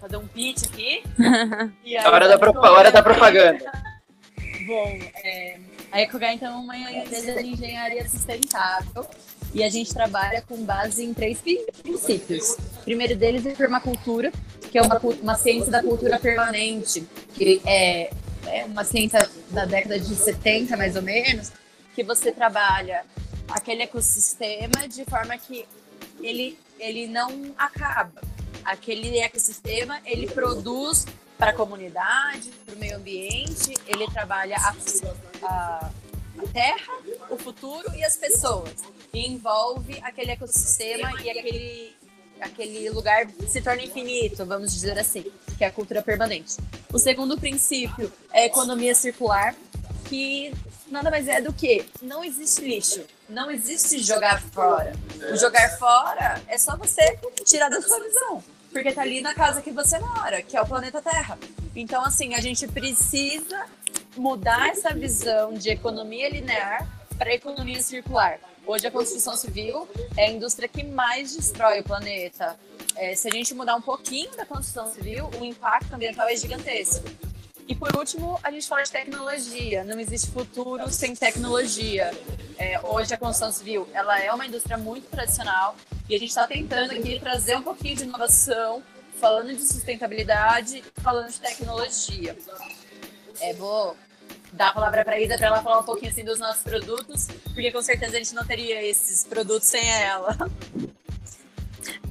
[0.00, 1.02] fazer um pitch aqui.
[1.84, 3.72] e aí, hora, da pro, hora da propaganda.
[4.66, 5.58] Bom, é,
[5.92, 9.06] a EcoGá então é uma empresa de engenharia sustentável
[9.56, 12.58] e a gente trabalha com base em três princípios.
[12.80, 14.30] O primeiro deles é permacultura,
[14.70, 18.10] que é uma, uma ciência da cultura permanente, que é,
[18.46, 21.50] é uma ciência da década de 70, mais ou menos,
[21.94, 23.02] que você trabalha
[23.48, 25.66] aquele ecossistema de forma que
[26.20, 28.20] ele, ele não acaba
[28.62, 31.06] aquele ecossistema ele produz
[31.38, 34.74] para a comunidade, para o meio ambiente, ele trabalha a,
[35.42, 35.90] a,
[36.38, 36.92] a, terra,
[37.30, 38.72] o futuro e as pessoas.
[39.12, 41.96] E envolve aquele ecossistema e aquele,
[42.40, 45.24] aquele lugar se torna infinito, vamos dizer assim,
[45.56, 46.56] que é a cultura permanente.
[46.92, 49.54] O segundo princípio é a economia circular,
[50.08, 50.52] que
[50.88, 54.92] nada mais é do que não existe lixo, não existe jogar fora.
[55.32, 59.62] O jogar fora é só você tirar da sua visão porque tá ali na casa
[59.62, 61.38] que você mora, que é o planeta Terra.
[61.74, 63.66] Então, assim, a gente precisa
[64.16, 66.86] mudar essa visão de economia linear
[67.18, 68.38] para economia circular.
[68.66, 72.58] Hoje a construção civil é a indústria que mais destrói o planeta.
[72.96, 77.04] É, se a gente mudar um pouquinho da construção civil, o impacto ambiental é gigantesco.
[77.68, 79.82] E por último, a gente fala de tecnologia.
[79.82, 82.12] Não existe futuro sem tecnologia.
[82.58, 85.76] É, hoje a construção civil ela é uma indústria muito tradicional
[86.08, 88.82] e a gente está tentando aqui trazer um pouquinho de inovação,
[89.20, 92.36] falando de sustentabilidade, falando de tecnologia.
[93.40, 93.96] É, vou
[94.52, 97.26] dar a palavra para a Isa para ela falar um pouquinho assim dos nossos produtos,
[97.52, 100.36] porque com certeza a gente não teria esses produtos sem ela.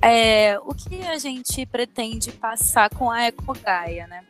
[0.02, 4.24] É, o que a gente pretende passar com a EcoGaia, né?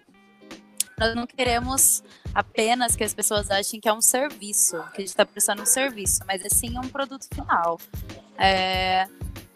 [0.97, 2.03] Nós não queremos
[2.34, 5.65] apenas que as pessoas achem que é um serviço, que a gente está prestando um
[5.65, 7.79] serviço, mas é sim um produto final.
[8.38, 9.08] É,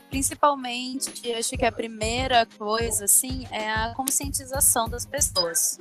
[0.09, 5.79] principalmente, acho que a primeira coisa, assim, é a conscientização das pessoas.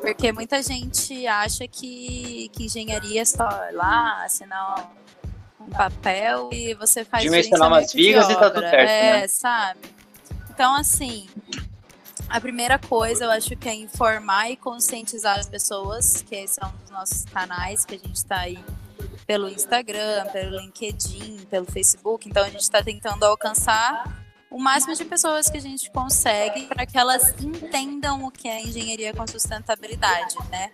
[0.00, 4.92] Porque muita gente acha que, que engenharia é só ir lá, assinar
[5.60, 9.28] um papel e você faz Dimensionar umas vigas e tá tudo certo, É, né?
[9.28, 9.80] sabe?
[10.50, 11.28] Então, assim,
[12.28, 16.90] a primeira coisa, eu acho que é informar e conscientizar as pessoas, que são os
[16.90, 18.58] nossos canais, que a gente está aí
[19.26, 22.28] pelo Instagram, pelo LinkedIn, pelo Facebook.
[22.28, 26.86] Então, a gente está tentando alcançar o máximo de pessoas que a gente consegue para
[26.86, 30.70] que elas entendam o que é engenharia com sustentabilidade, né?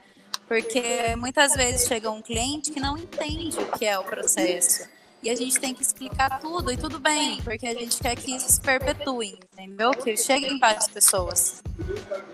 [0.46, 4.93] Porque muitas vezes chega um cliente que não entende o que é o processo
[5.24, 8.36] e a gente tem que explicar tudo, e tudo bem, porque a gente quer que
[8.36, 9.90] isso se perpetue, entendeu?
[9.92, 11.62] Que cheguem várias pessoas.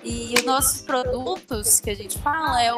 [0.03, 2.74] E os nossos produtos que a gente fala é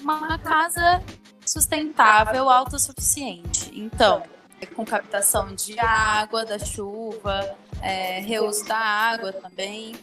[0.00, 1.00] uma casa
[1.46, 3.70] sustentável, autossuficiente.
[3.72, 4.24] Então,
[4.60, 9.94] é com captação de água, da chuva, é, reuso da água também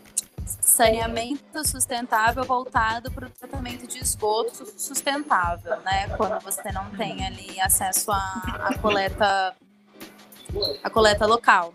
[0.47, 6.09] saneamento sustentável voltado para o tratamento de esgoto sustentável, né?
[6.15, 9.55] Quando você não tem ali acesso à, à coleta
[10.83, 11.73] a coleta local.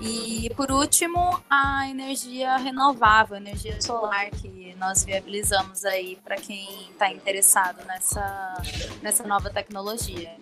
[0.00, 6.88] E por último, a energia renovável, a energia solar que nós viabilizamos aí para quem
[6.90, 8.62] está interessado nessa,
[9.02, 10.36] nessa nova tecnologia.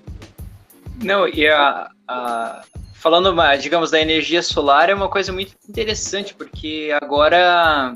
[1.02, 2.64] Não, e a, a,
[2.98, 7.94] falando, digamos, da energia solar é uma coisa muito interessante, porque agora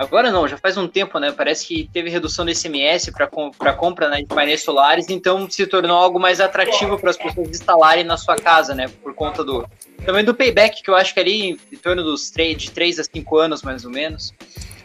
[0.00, 1.30] Agora não, já faz um tempo, né?
[1.30, 5.94] Parece que teve redução do ICMS para compra né, de painéis solares, então se tornou
[5.94, 8.88] algo mais atrativo para as pessoas instalarem na sua casa, né?
[9.02, 9.68] Por conta do.
[10.06, 13.04] Também do payback, que eu acho que ali em torno dos 3, de 3 a
[13.04, 14.32] 5 anos, mais ou menos.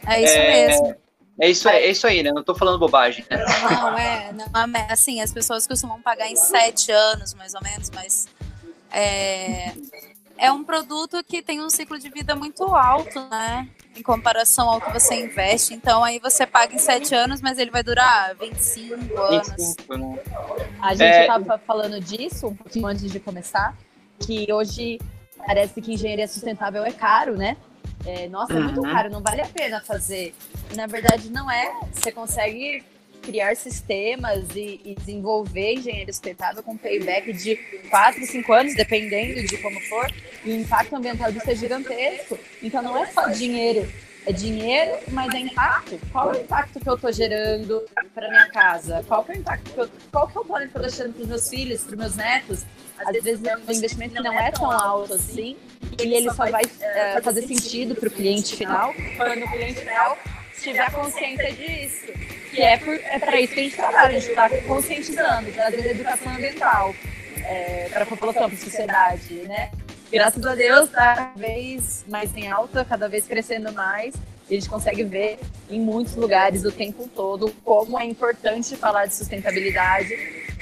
[0.05, 0.95] É isso é, mesmo.
[1.39, 2.33] É isso, é, é isso aí, né?
[2.33, 3.25] Não tô falando bobagem.
[3.31, 3.37] Né?
[3.71, 4.33] Não, é.
[4.33, 8.27] Não, é, assim, as pessoas costumam pagar em 7 anos, mais ou menos, mas.
[8.97, 9.73] É,
[10.37, 13.67] é um produto que tem um ciclo de vida muito alto, né?
[13.93, 15.73] Em comparação ao que você investe.
[15.73, 19.49] Então aí você paga em 7 anos, mas ele vai durar 25 anos.
[19.49, 20.19] 25, né?
[20.81, 21.21] A gente é...
[21.21, 23.75] estava falando disso um pouquinho antes de começar,
[24.19, 24.99] que hoje
[25.45, 27.57] parece que engenharia sustentável é caro, né?
[28.05, 28.91] É, nossa, é muito uhum.
[28.91, 30.33] caro, não vale a pena fazer.
[30.73, 31.73] Na verdade, não é.
[31.91, 32.83] Você consegue
[33.25, 37.55] criar sistemas e, e, desenvolver engenharia sustentável com payback de
[37.89, 40.11] 4, 5 anos, dependendo de como for,
[40.43, 42.37] e o impacto ambiental disso é gigantesco.
[42.61, 43.91] Então não é só dinheiro,
[44.25, 45.99] é dinheiro, mas é impacto.
[46.11, 47.83] Qual é o impacto que eu estou gerando
[48.13, 49.03] para minha casa?
[49.07, 51.13] Qual é o impacto que eu, qual que é o plano que eu estou deixando
[51.13, 52.65] para os meus filhos, para os meus netos?
[52.97, 55.57] Às vezes é um investimento que não é tão alto assim,
[56.01, 60.17] e ele só vai uh, fazer sentido para o cliente final quando o cliente final
[60.57, 62.05] estiver consciente disso.
[62.51, 66.31] Que é, é para isso que a gente trabalha, a gente está conscientizando, trazendo educação
[66.33, 66.95] ambiental
[67.43, 69.71] é, para a população, para a sociedade, né?
[70.11, 74.15] Graças a Deus, tá cada vez mais em alta, cada vez crescendo mais.
[74.49, 75.39] E a gente consegue ver
[75.69, 80.15] em muitos lugares o tempo todo como é importante falar de sustentabilidade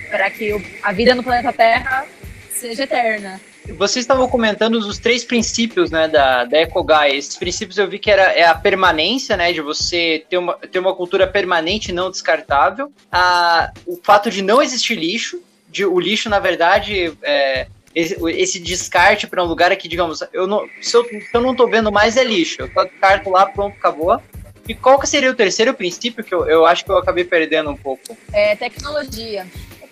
[0.10, 2.08] para que a vida no planeta Terra
[2.51, 3.41] seja eterna.
[3.78, 7.15] Vocês estavam comentando os três princípios né, da, da EcoGai.
[7.15, 9.54] Esses princípios eu vi que era é a permanência, né?
[9.54, 12.91] De você ter uma, ter uma cultura permanente e não descartável.
[13.12, 15.41] A, o fato de não existir lixo.
[15.69, 20.45] De, o lixo, na verdade, é, esse, esse, descarte para um lugar que, digamos, eu
[20.45, 22.62] não, se, eu, se eu não estou vendo mais é lixo.
[22.62, 24.21] Eu só descarto lá, pronto, acabou.
[24.67, 27.69] E qual que seria o terceiro princípio que eu, eu acho que eu acabei perdendo
[27.69, 28.17] um pouco?
[28.32, 29.47] É tecnologia.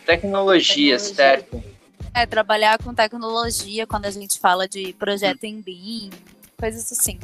[0.06, 1.00] Tecnologia, tecnologia.
[1.00, 1.64] certo.
[2.14, 6.10] É, trabalhar com tecnologia quando a gente fala de projeto em BIM,
[6.58, 7.18] coisas assim.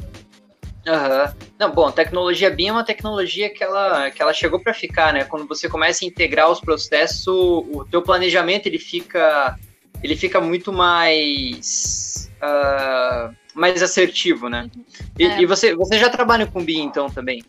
[0.86, 1.34] Uhum.
[1.58, 5.24] Não, bom, tecnologia BIM é uma tecnologia que ela, que ela chegou para ficar, né?
[5.24, 9.58] Quando você começa a integrar os processos, o teu planejamento ele fica,
[10.02, 14.70] ele fica muito mais, uh, mais assertivo, né?
[15.18, 15.42] E, é.
[15.42, 17.44] e, você, você já trabalha com BIM então também?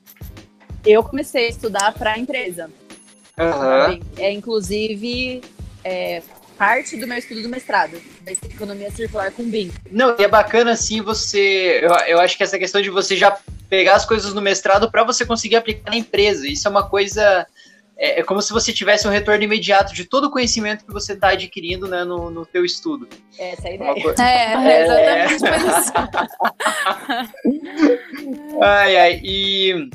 [0.85, 2.69] Eu comecei a estudar para a empresa.
[3.37, 3.99] Uhum.
[4.17, 5.41] É, inclusive,
[5.83, 6.21] é,
[6.59, 9.71] parte do meu estudo do mestrado, da economia circular com BIM.
[9.89, 11.79] Não, e é bacana assim você.
[11.81, 15.05] Eu, eu acho que essa questão de você já pegar as coisas no mestrado para
[15.05, 16.45] você conseguir aplicar na empresa.
[16.45, 17.47] Isso é uma coisa.
[17.97, 21.13] É, é, como se você tivesse um retorno imediato de todo o conhecimento que você
[21.13, 23.07] está adquirindo né, no, no teu estudo.
[23.37, 24.01] Essa é a ideia.
[24.01, 24.23] Coisa...
[24.23, 25.91] É, é, exatamente.
[28.53, 28.63] É.
[28.63, 29.89] ai, ai, e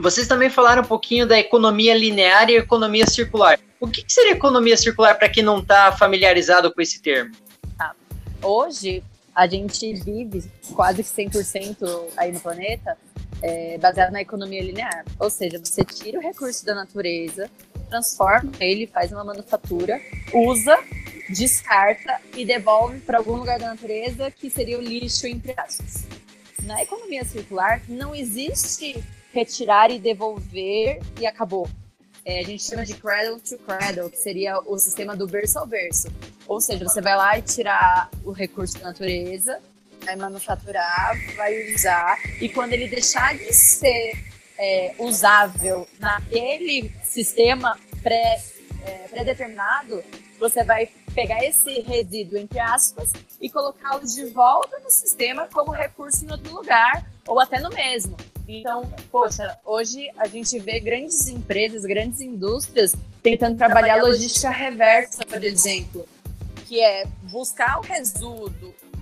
[0.00, 3.58] vocês também falaram um pouquinho da economia linear e economia circular.
[3.78, 7.34] O que, seria economia circular para quem não está familiarizado com esse termo?
[7.76, 7.94] Tá.
[8.42, 9.02] Hoje,
[9.34, 11.86] a gente vive quase 100%
[12.16, 12.96] aí no planeta
[13.42, 15.04] é, baseado na economia linear.
[15.18, 17.50] Ou seja, você tira o recurso da natureza,
[17.88, 20.00] transforma ele, faz uma manufatura,
[20.32, 20.78] usa,
[21.28, 26.04] descarta e devolve para algum lugar da natureza que seria o lixo entre aspas.
[26.62, 31.68] Na economia circular não existe retirar e devolver e acabou.
[32.26, 35.66] É, a gente chama de cradle to cradle, que seria o sistema do berço ao
[35.66, 36.08] berço.
[36.48, 39.60] Ou seja, você vai lá e tirar o recurso da natureza,
[40.04, 44.18] vai manufaturar, vai usar, e quando ele deixar de ser
[44.58, 48.42] é, usável naquele sistema pré,
[48.84, 50.02] é, pré-determinado,
[50.40, 56.26] você vai pegar esse resíduo, entre aspas, e colocá-lo de volta no sistema como recurso
[56.26, 58.14] em outro lugar, ou até no mesmo.
[58.46, 65.42] Então, poxa, hoje a gente vê grandes empresas, grandes indústrias tentando trabalhar logística reversa, por
[65.42, 66.06] exemplo,
[66.66, 68.52] que é buscar o resíduo,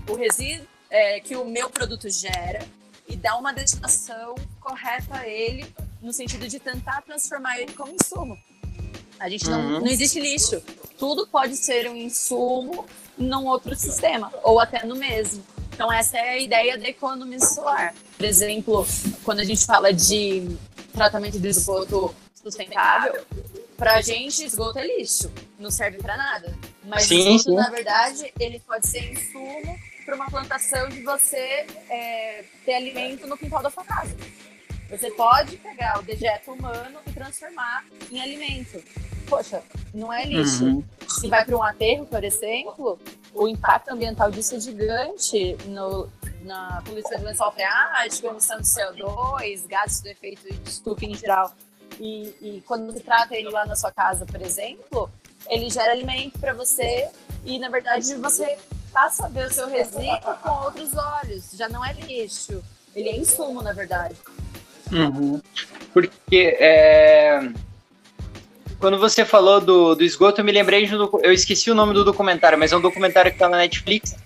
[0.08, 2.64] o resíduo é, que o meu produto gera
[3.08, 5.66] e dar uma destinação correta a ele,
[6.00, 8.38] no sentido de tentar transformar ele como insumo.
[9.18, 9.80] A gente não, uhum.
[9.80, 10.62] não existe lixo.
[10.98, 12.86] Tudo pode ser um insumo
[13.16, 15.44] num outro sistema, ou até no mesmo.
[15.72, 17.94] Então, essa é a ideia da economia solar.
[18.16, 18.86] Por exemplo,
[19.24, 20.56] quando a gente fala de
[20.92, 23.24] tratamento de esgoto sustentável,
[23.76, 26.56] para a gente, esgoto é lixo, não serve para nada.
[26.84, 27.54] Mas sim, esgoto, sim.
[27.56, 33.36] na verdade, ele pode ser insumo para uma plantação de você é, ter alimento no
[33.36, 34.14] quintal da sua casa.
[34.90, 38.82] Você pode pegar o dejeto humano e transformar em alimento.
[39.28, 39.62] Poxa,
[39.92, 40.64] não é lixo.
[40.64, 40.84] Uhum.
[41.08, 42.98] Se vai para um aterro, por exemplo,
[43.32, 46.08] o impacto ambiental disso é gigante no,
[46.42, 51.52] na poluição do lençol freático, emissão de CO2, gases do efeito de estufa em geral.
[51.98, 55.10] E, e quando você trata ele lá na sua casa, por exemplo,
[55.48, 57.08] ele gera alimento para você
[57.44, 58.58] e, na verdade, você
[58.92, 61.50] passa a ver o seu resíduo com outros olhos.
[61.52, 62.62] Já não é lixo,
[62.94, 64.16] ele é insumo, na verdade.
[64.94, 65.40] Uhum.
[65.92, 67.48] Porque é...
[68.78, 71.92] quando você falou do, do esgoto, eu me lembrei de um, eu esqueci o nome
[71.92, 74.16] do documentário, mas é um documentário que está na Netflix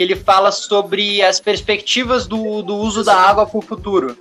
[0.00, 4.16] que ele fala sobre as perspectivas do, do uso da água para o futuro.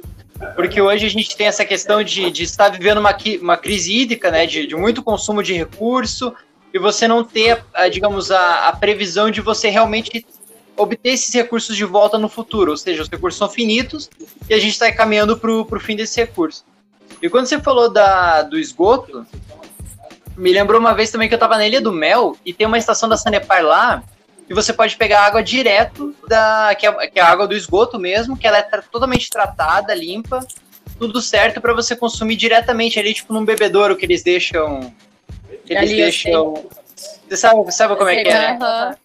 [0.54, 4.30] Porque hoje a gente tem essa questão de, de estar vivendo uma, uma crise hídrica,
[4.30, 6.34] né, de, de muito consumo de recurso,
[6.74, 7.64] e você não ter,
[7.94, 10.26] digamos, a, a previsão de você realmente
[10.80, 14.10] obter esses recursos de volta no futuro, ou seja, os recursos são finitos
[14.50, 16.64] e a gente está caminhando para o fim desse recurso.
[17.22, 19.26] E quando você falou da, do esgoto,
[20.38, 22.78] me lembrou uma vez também que eu estava na Ilha do Mel e tem uma
[22.78, 24.04] estação da Sanepar lá
[24.50, 28.00] e você pode pegar água direto da que é, que é a água do esgoto
[28.00, 30.40] mesmo, que ela é tra totalmente tratada, limpa,
[30.98, 34.94] tudo certo para você consumir diretamente ali, tipo num bebedouro que eles deixam.
[35.66, 36.66] Que eles deixam.
[37.28, 38.96] Você sabe, sabe como é que é, né?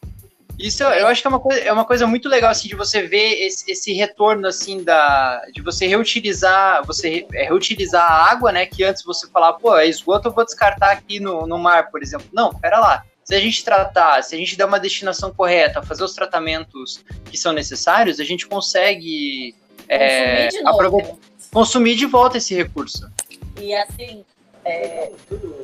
[0.58, 3.02] Isso eu acho que é uma coisa, é uma coisa muito legal assim de você
[3.02, 8.64] ver esse, esse retorno assim da de você reutilizar, você é, reutilizar a água, né,
[8.66, 12.02] que antes você falava, pô, é esgoto eu vou descartar aqui no, no mar, por
[12.02, 12.26] exemplo.
[12.32, 13.04] Não, pera lá.
[13.24, 17.38] Se a gente tratar, se a gente der uma destinação correta, fazer os tratamentos que
[17.38, 19.54] são necessários, a gente consegue
[19.88, 23.10] é, consumir, de consumir de volta esse recurso.
[23.58, 24.24] E assim,
[24.64, 25.12] é,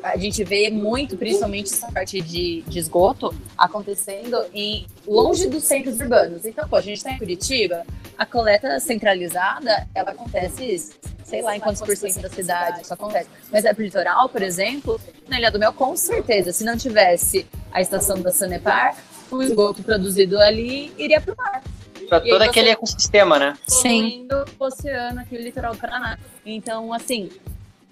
[0.02, 5.98] a gente vê muito, principalmente essa parte de, de, esgoto, acontecendo em longe dos centros
[6.00, 6.44] urbanos.
[6.44, 7.84] Então, pô, a gente está em Curitiba,
[8.18, 10.92] a coleta centralizada, ela acontece,
[11.24, 13.28] sei lá em quantos por cento da cidade isso acontece.
[13.50, 17.46] Mas é pro litoral, por exemplo, na Ilha do Mel, com certeza, se não tivesse
[17.72, 18.96] a estação da Sanepar,
[19.30, 21.62] o esgoto produzido ali iria pro mar.
[22.08, 23.56] Para todo aquele ecossistema, né?
[23.68, 24.26] Sim.
[24.58, 26.18] O oceano aqui, o litoral do Paraná.
[26.44, 27.30] Então, assim,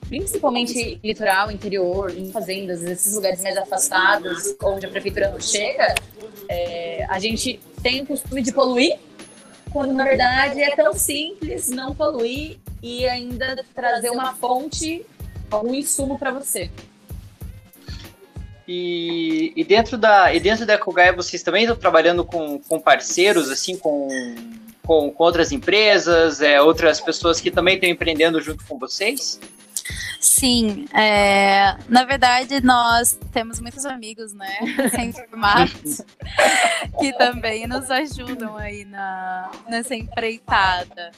[0.09, 5.94] principalmente litoral, interior, em fazendas, esses lugares mais afastados, onde a prefeitura não chega,
[6.48, 8.98] é, a gente tem o costume de poluir,
[9.70, 15.04] quando na verdade é tão simples não poluir e ainda trazer uma fonte,
[15.50, 16.70] algum insumo para você.
[18.66, 23.50] E, e, dentro da e dentro da Ecogaia vocês também estão trabalhando com, com parceiros,
[23.50, 24.09] assim, com,
[24.82, 29.40] com, com outras empresas, é, outras pessoas que também estão empreendendo junto com vocês?
[30.20, 36.03] Sim, é, na verdade nós temos muitos amigos, né, recém-formados,
[36.99, 41.12] que também nos ajudam aí na, nessa empreitada.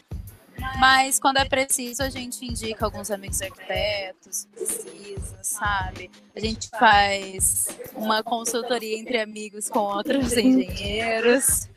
[0.78, 6.10] Mas quando é preciso, a gente indica alguns amigos arquitetos, precisa, sabe?
[6.34, 11.68] A gente faz uma consultoria entre amigos com outros engenheiros.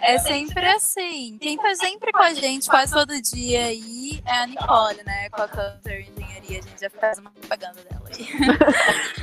[0.00, 1.38] É sempre assim.
[1.40, 5.28] Quem tá sempre com a gente quase todo dia aí é a Nicole, né?
[5.30, 6.58] Com a Cantor Engenharia.
[6.58, 8.28] A gente já faz uma propaganda dela aí.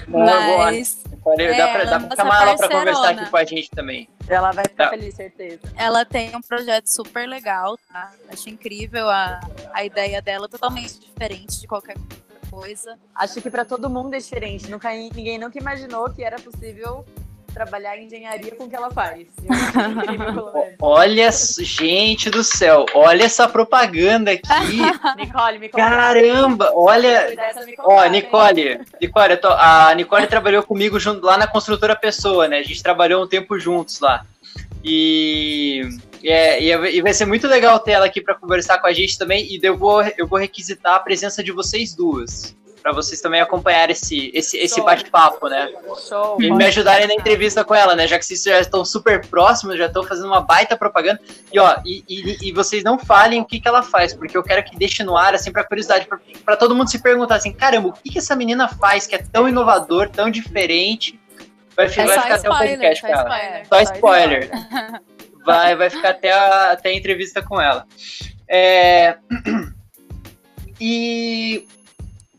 [0.07, 1.04] Mas.
[1.27, 4.07] É, dá pra, dá pra chamar ela pra conversar aqui com a gente também.
[4.27, 4.89] Ela vai ficar tá.
[4.91, 5.59] feliz, certeza.
[5.75, 8.11] Ela tem um projeto super legal, tá?
[8.29, 9.39] Acho incrível a,
[9.73, 11.95] a ideia dela, totalmente diferente de qualquer
[12.49, 12.97] coisa.
[13.13, 14.69] Acho que para todo mundo é diferente.
[14.69, 17.05] Nunca, ninguém nunca imaginou que era possível
[17.55, 19.25] trabalhar em engenharia com o que ela faz.
[20.81, 24.81] olha, gente do céu, olha essa propaganda aqui.
[25.15, 27.33] Nicole, me Caramba, olha.
[27.79, 32.59] Ó, Nicole, Nicole, tô, a Nicole trabalhou comigo junto, lá na construtora Pessoa, né?
[32.59, 34.25] A gente trabalhou um tempo juntos lá.
[34.83, 35.81] E,
[36.23, 39.45] é, e vai ser muito legal ter ela aqui para conversar com a gente também.
[39.45, 42.53] E eu vou, eu vou requisitar a presença de vocês duas
[42.85, 45.73] para vocês também acompanharem esse, esse, esse bate-papo, né?
[46.07, 48.07] Show, e me ajudarem na entrevista com ela, né?
[48.07, 51.19] Já que vocês já estão super próximos, já estão fazendo uma baita propaganda.
[51.51, 54.43] E ó, e, e, e, vocês não falem o que, que ela faz, porque eu
[54.43, 56.07] quero que deixe no ar, assim, pra curiosidade,
[56.45, 59.17] para todo mundo se perguntar assim: caramba, o que, que essa menina faz que é
[59.17, 61.19] tão inovador, tão diferente?
[61.75, 63.23] Vai, é vai ficar até o podcast com ela.
[63.23, 64.51] Spoiler, só spoiler.
[65.43, 67.87] vai, vai ficar até a, até a entrevista com ela.
[68.47, 69.17] É...
[70.77, 71.65] E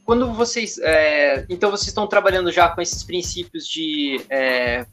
[0.06, 0.78] quando vocês.
[0.78, 4.86] É, então vocês estão trabalhando já com esses princípios de é,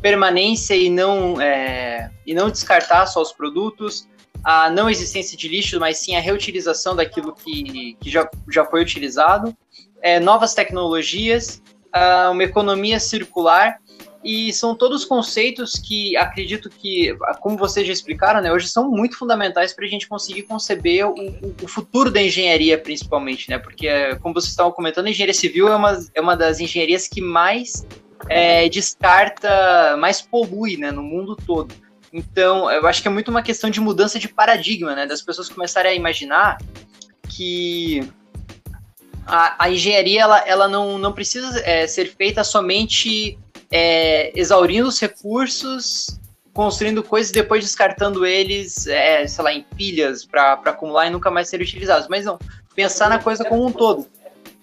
[0.00, 4.08] permanência e não, é, e não descartar só os produtos,
[4.44, 8.80] a não existência de lixo, mas sim a reutilização daquilo que, que já, já foi
[8.80, 9.54] utilizado,
[10.00, 11.60] é, novas tecnologias,
[12.30, 13.78] uma economia circular.
[14.22, 19.16] E são todos conceitos que acredito que, como vocês já explicaram, né, hoje são muito
[19.16, 21.14] fundamentais para a gente conseguir conceber o,
[21.62, 23.58] o, futuro da engenharia, principalmente, né?
[23.58, 27.22] Porque, como vocês estavam comentando, a engenharia civil é uma, é uma das engenharias que
[27.22, 27.86] mais
[28.28, 31.74] é, descarta, mais polui, né, no mundo todo.
[32.12, 35.06] Então, eu acho que é muito uma questão de mudança de paradigma, né?
[35.06, 36.58] Das pessoas começarem a imaginar
[37.26, 38.06] que
[39.26, 43.38] a, a engenharia ela, ela não, não precisa é, ser feita somente
[43.70, 46.18] é, exaurindo os recursos,
[46.52, 51.30] construindo coisas e depois descartando eles, é, sei lá, em pilhas para acumular e nunca
[51.30, 52.08] mais serem utilizados.
[52.08, 52.38] Mas não,
[52.74, 54.06] pensar na coisa como um todo.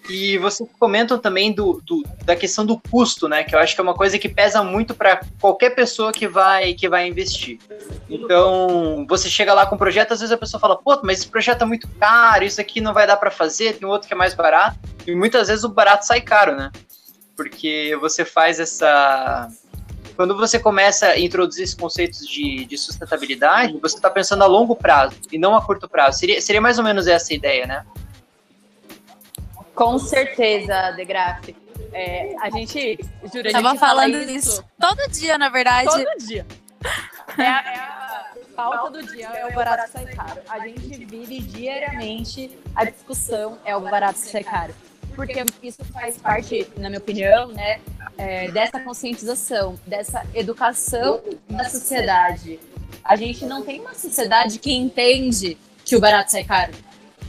[0.08, 3.44] E vocês comentam também do, do, da questão do custo, né?
[3.44, 6.72] Que eu acho que é uma coisa que pesa muito para qualquer pessoa que vai,
[6.72, 7.58] que vai investir.
[8.08, 11.28] Então, você chega lá com um projeto, às vezes a pessoa fala, pô, mas esse
[11.28, 14.16] projeto é muito caro, isso aqui não vai dar para fazer, tem outro que é
[14.16, 14.78] mais barato.
[15.06, 16.70] E muitas vezes o barato sai caro, né?
[17.38, 19.48] Porque você faz essa.
[20.16, 24.74] Quando você começa a introduzir esses conceitos de, de sustentabilidade, você está pensando a longo
[24.74, 26.18] prazo e não a curto prazo.
[26.18, 27.86] Seria, seria mais ou menos essa a ideia, né?
[29.72, 31.54] Com certeza, De Graaf.
[31.92, 32.98] É, a gente,
[33.32, 35.88] jura, Tava a gente falando isso todo dia, na verdade.
[35.88, 36.44] Todo dia.
[37.36, 40.40] É, a, é a pauta do dia, é o barato sai caro.
[40.48, 44.74] A gente vive diariamente a discussão é o barato sai caro.
[45.18, 47.80] Porque isso faz parte, na minha opinião, né,
[48.16, 52.60] é, dessa conscientização, dessa educação da sociedade.
[53.02, 56.72] A gente não tem uma sociedade que entende que o barato sai caro.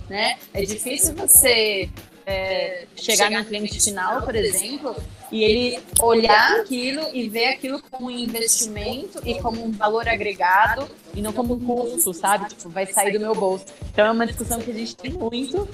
[0.07, 0.37] Né?
[0.53, 1.89] É difícil você
[2.27, 4.95] é, chegar no cliente final, por exemplo,
[5.31, 10.87] e ele olhar aquilo e ver aquilo como um investimento e como um valor agregado
[11.15, 12.49] e não como um custo, sabe?
[12.49, 13.65] Tipo, vai sair do meu bolso.
[13.91, 15.67] Então é uma discussão que a gente tem muito,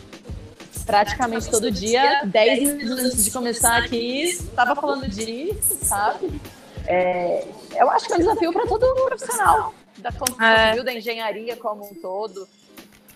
[0.86, 6.40] praticamente todo dia, 10 minutos antes de começar aqui, estava falando disso, sabe?
[6.88, 10.84] É, eu acho que é um desafio para todo profissional da construção é.
[10.84, 12.48] da engenharia como um todo.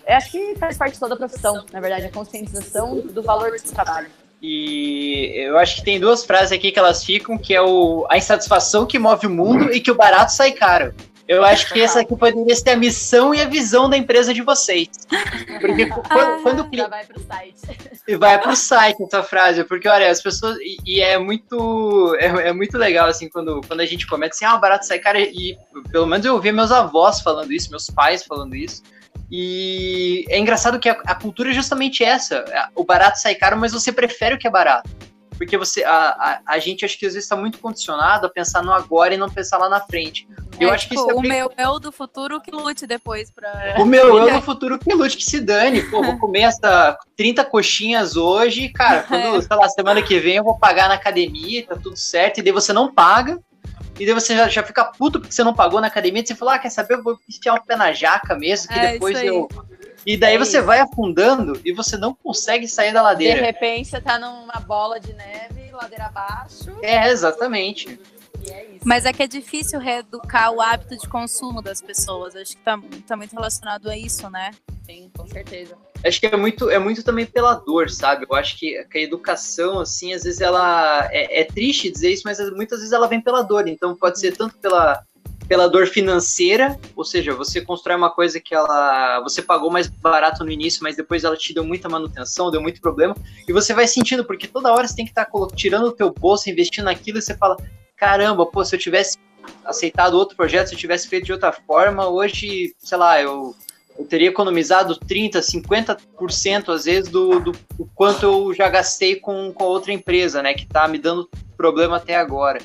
[0.07, 3.51] Eu acho que faz parte de toda a profissão, na verdade, a conscientização do valor
[3.51, 4.07] do trabalho.
[4.41, 8.17] E eu acho que tem duas frases aqui que elas ficam, que é o a
[8.17, 10.93] insatisfação que move o mundo e que o barato sai caro.
[11.29, 14.41] Eu acho que essa aqui poderia ser a missão e a visão da empresa de
[14.41, 14.89] vocês.
[15.61, 16.89] Porque quando, quando o cliente.
[16.89, 17.61] vai para o site.
[18.07, 20.57] E vai para o site essa frase, porque olha, as pessoas.
[20.59, 22.15] E, é muito.
[22.19, 24.97] É, é, muito legal, assim, quando, quando a gente comenta assim, ah, o barato sai
[24.97, 25.19] caro.
[25.19, 25.55] E
[25.91, 28.81] pelo menos eu ouvi meus avós falando isso, meus pais falando isso.
[29.29, 32.43] E é engraçado que a, a, cultura é justamente essa.
[32.73, 34.89] O barato sai caro, mas você prefere o que é barato.
[35.39, 38.61] Porque você, a, a, a gente acho que às vezes está muito condicionado a pensar
[38.61, 40.27] no agora e não pensar lá na frente.
[40.59, 43.31] É, eu acho tipo, que isso é o meu eu do futuro que lute depois
[43.31, 43.75] pra.
[43.79, 45.81] O meu eu do futuro que lute, que se dane.
[45.83, 49.41] Pô, vou comer essa 30 coxinhas hoje, cara, quando, é.
[49.41, 52.51] sei lá, semana que vem eu vou pagar na academia, tá tudo certo, e daí
[52.51, 53.39] você não paga
[53.99, 56.33] e daí você já, já fica puto porque você não pagou na academia, e você
[56.33, 59.21] fala, ah, quer saber, eu vou enfiar um pé na jaca mesmo, que é, depois
[59.21, 59.47] eu...
[60.09, 60.65] E daí é você isso.
[60.65, 63.35] vai afundando e você não consegue sair da ladeira.
[63.35, 66.75] De repente você tá numa bola de neve, ladeira abaixo.
[66.81, 67.99] É, exatamente.
[68.49, 72.35] É Mas é que é difícil reeducar o hábito de consumo das pessoas.
[72.35, 74.49] Acho que tá, tá muito relacionado a isso, né?
[74.83, 78.25] Sim, com certeza acho que é muito, é muito também pela dor, sabe?
[78.29, 81.07] Eu acho que, que a educação, assim, às vezes ela.
[81.11, 83.67] É, é, triste dizer isso, mas muitas vezes ela vem pela dor.
[83.67, 85.03] Então pode ser tanto pela,
[85.47, 89.19] pela dor financeira, ou seja, você constrói uma coisa que ela.
[89.21, 92.79] Você pagou mais barato no início, mas depois ela te deu muita manutenção, deu muito
[92.79, 93.15] problema.
[93.47, 96.13] E você vai sentindo, porque toda hora você tem que estar tá tirando o teu
[96.13, 97.57] bolso, investindo naquilo, e você fala:
[97.97, 99.17] caramba, pô, se eu tivesse
[99.65, 103.55] aceitado outro projeto, se eu tivesse feito de outra forma, hoje, sei lá, eu
[103.99, 107.51] eu teria economizado 30%, 50% às vezes do, do,
[107.93, 110.53] quanto eu já gastei com, com a outra empresa, né?
[110.53, 112.59] Que está me dando problema até agora.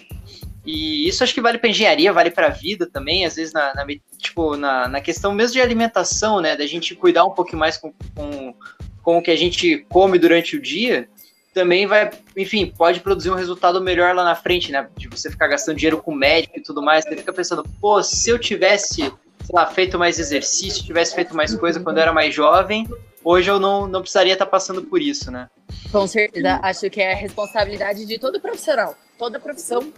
[0.64, 3.74] E isso acho que vale para engenharia, vale para a vida também, às vezes na,
[3.74, 3.86] na,
[4.18, 6.56] tipo, na, na questão mesmo de alimentação, né?
[6.56, 8.54] Da gente cuidar um pouquinho mais com, com,
[9.02, 11.08] com o que a gente come durante o dia,
[11.52, 14.88] também vai, enfim, pode produzir um resultado melhor lá na frente, né?
[14.96, 18.30] De você ficar gastando dinheiro com médico e tudo mais, você fica pensando, pô, se
[18.30, 19.12] eu tivesse
[19.44, 22.88] sei lá, feito mais exercício, tivesse feito mais coisa quando eu era mais jovem,
[23.22, 25.48] hoje eu não, não precisaria estar passando por isso, né?
[25.92, 28.96] Com certeza, acho que é a responsabilidade de todo profissional.
[29.18, 29.92] Toda profissão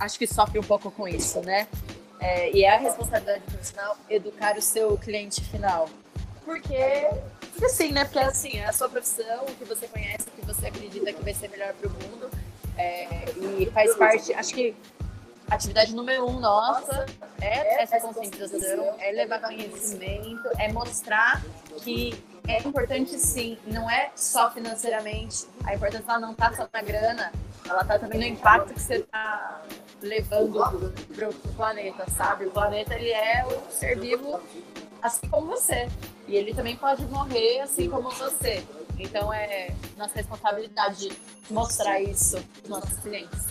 [0.00, 1.68] acho que sofre um pouco com isso, né?
[2.18, 5.88] É, e é a responsabilidade do profissional educar o seu cliente final.
[6.44, 7.08] Porque,
[7.52, 8.04] porque assim, né?
[8.04, 11.22] Porque assim, é a sua profissão, o que você conhece, o que você acredita que
[11.22, 12.30] vai ser melhor para o mundo.
[12.76, 13.24] É,
[13.58, 14.74] e faz parte, acho que
[15.50, 17.04] atividade número um nossa
[17.40, 21.42] é essa conscientização, é levar conhecimento, é mostrar
[21.82, 25.46] que é importante sim, não é só financeiramente.
[25.64, 27.32] A importância não está só na grana,
[27.68, 29.62] ela está também no impacto que você está
[30.02, 30.60] levando
[31.14, 32.46] pro, pro planeta, sabe?
[32.46, 34.40] O planeta ele é um ser vivo
[35.02, 35.88] assim como você.
[36.26, 38.64] E ele também pode morrer assim como você.
[38.98, 41.10] Então é nossa responsabilidade
[41.50, 43.48] mostrar isso para nossos clientes.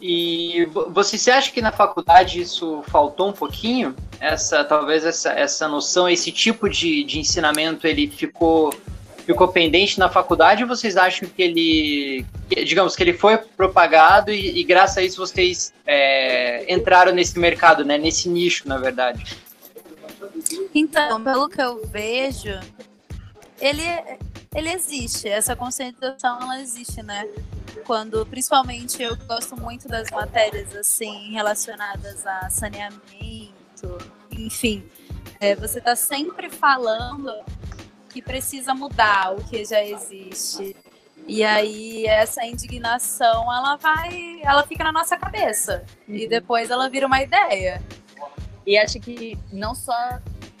[0.00, 3.96] E você se acha que na faculdade isso faltou um pouquinho?
[4.20, 8.72] Essa, talvez essa, essa noção, esse tipo de, de ensinamento ele ficou
[9.28, 12.26] ficou pendente na faculdade ou vocês acham que ele,
[12.64, 17.84] digamos, que ele foi propagado e, e graças a isso vocês é, entraram nesse mercado,
[17.84, 19.36] né, nesse nicho, na verdade?
[20.74, 22.58] Então, pelo que eu vejo,
[23.60, 23.82] ele,
[24.54, 27.28] ele existe, essa conscientização ela existe, né?
[27.84, 33.98] Quando, principalmente, eu gosto muito das matérias assim relacionadas a saneamento,
[34.30, 34.82] enfim,
[35.38, 37.30] é, você está sempre falando
[38.18, 40.74] que precisa mudar o que já existe.
[41.26, 46.16] E aí essa indignação, ela vai, ela fica na nossa cabeça uhum.
[46.16, 47.80] e depois ela vira uma ideia.
[48.66, 49.94] E acho que não só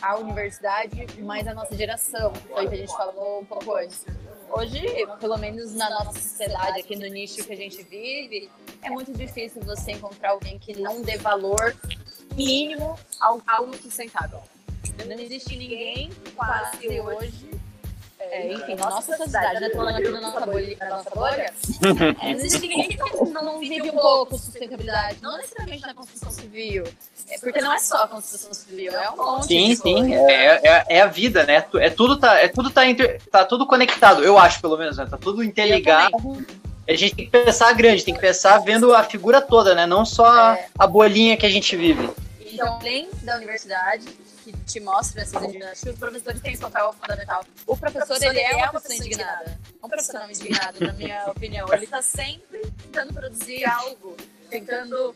[0.00, 4.06] a universidade, mas a nossa geração, foi o que a gente falou um pouco antes.
[4.50, 4.80] Hoje,
[5.18, 8.48] pelo menos na nossa sociedade, aqui no nicho que a gente vive,
[8.82, 11.76] é muito difícil você encontrar alguém que não dê valor
[12.36, 14.40] mínimo ao algo sustentável.
[15.06, 17.58] Não existe ninguém quase hoje
[18.30, 19.70] é, enfim, na nossa sociedade, né?
[19.70, 21.52] Falando aqui na nossa bolha, na nossa bolha
[22.20, 26.30] é, não existe ninguém que não, não vive um pouco sustentabilidade, não necessariamente na construção
[26.30, 26.84] civil,
[27.30, 30.84] é, porque não é só a construção civil, é um monte Sim, sim, é, é,
[30.88, 31.64] é, a vida, né?
[31.76, 35.06] É tudo tá, é tudo tá, inter, tá tudo conectado, eu acho pelo menos, né?
[35.08, 36.16] Tá tudo interligado.
[36.88, 39.86] A gente tem que pensar grande, tem que pensar vendo a figura toda, né?
[39.86, 40.66] Não só é.
[40.78, 42.10] a bolinha que a gente vive.
[42.58, 44.04] Então, além da universidade,
[44.42, 47.44] que te mostra essas indignações, os professores têm esse papel fundamental.
[47.64, 49.58] O professor, o professor ele é uma pessoa indignada.
[49.80, 51.72] É um profissional indignado, na minha opinião.
[51.72, 54.16] Ele está sempre tentando produzir algo,
[54.50, 55.14] tentando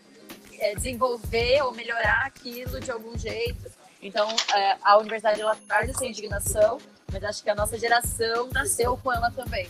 [0.60, 3.72] é, desenvolver ou melhorar aquilo de algum jeito.
[4.00, 6.78] Então, é, a universidade ela traz essa indignação,
[7.10, 9.68] mas acho que a nossa geração nasceu com ela também.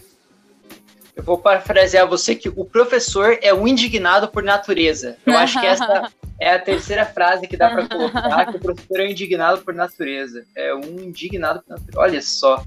[1.15, 5.19] Eu vou parafrasear você que o professor é um indignado por natureza.
[5.27, 6.11] Eu acho que essa
[6.41, 9.75] é a terceira frase que dá para colocar, que o professor é um indignado por
[9.75, 10.45] natureza.
[10.57, 12.01] É um indignado por natureza.
[12.01, 12.65] Olha só.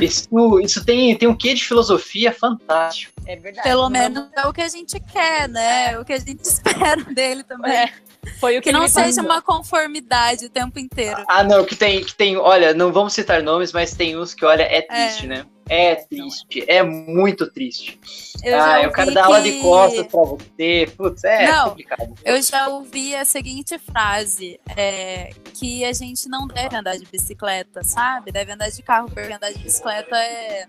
[0.00, 0.28] Isso,
[0.60, 3.12] isso tem, tem um quê de filosofia fantástico.
[3.26, 3.66] É verdade.
[3.66, 5.92] Pelo menos é o que a gente quer, né?
[5.92, 7.72] É o que a gente espera dele também.
[7.72, 7.92] É.
[8.40, 11.24] Foi o que, que não seja uma conformidade o tempo inteiro.
[11.28, 14.44] Ah, não, que tem, que tem, olha, não vamos citar nomes, mas tem uns que,
[14.44, 15.28] olha, é triste, é.
[15.28, 15.46] né?
[15.68, 17.98] É triste, é muito triste.
[18.42, 20.92] Eu ah, eu quero dar aula de costas pra você.
[20.96, 22.14] Putz, é não, complicado.
[22.22, 27.82] Eu já ouvi a seguinte frase: é, que a gente não deve andar de bicicleta,
[27.82, 28.30] sabe?
[28.30, 30.66] Deve andar de carro, porque andar de bicicleta é,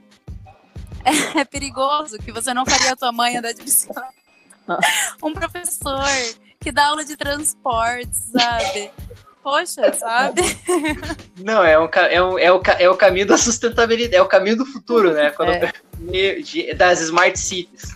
[1.03, 4.13] é, é perigoso, que você não faria a tua mãe andar de bicicleta.
[5.21, 6.05] Um professor
[6.59, 8.91] que dá aula de transporte, sabe?
[9.45, 10.41] Poxa, sabe?
[11.37, 14.57] Não, é, um, é, um, é, o, é o caminho da sustentabilidade, é o caminho
[14.57, 15.29] do futuro, né?
[15.29, 16.73] Quando, é.
[16.73, 17.93] das smart cities.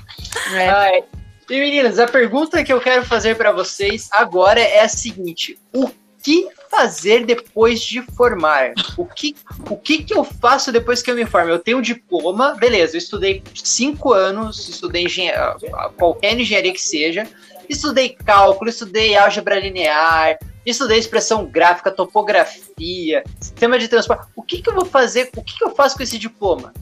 [0.54, 0.70] É.
[0.70, 1.04] Ah, é.
[1.50, 5.90] E meninas, a pergunta que eu quero fazer para vocês agora é a seguinte: o
[6.22, 8.74] que fazer depois de formar?
[8.96, 9.36] O que,
[9.72, 11.50] o que, que eu faço depois que eu me formo?
[11.50, 15.58] Eu tenho um diploma, beleza, eu estudei cinco anos, estudei engenharia,
[15.98, 17.28] qualquer engenharia que seja,
[17.70, 24.28] estudei cálculo, estudei álgebra linear, estudei expressão gráfica, topografia, sistema de transporte.
[24.36, 25.30] O que, que eu vou fazer?
[25.38, 26.74] O que, que eu faço com esse diploma?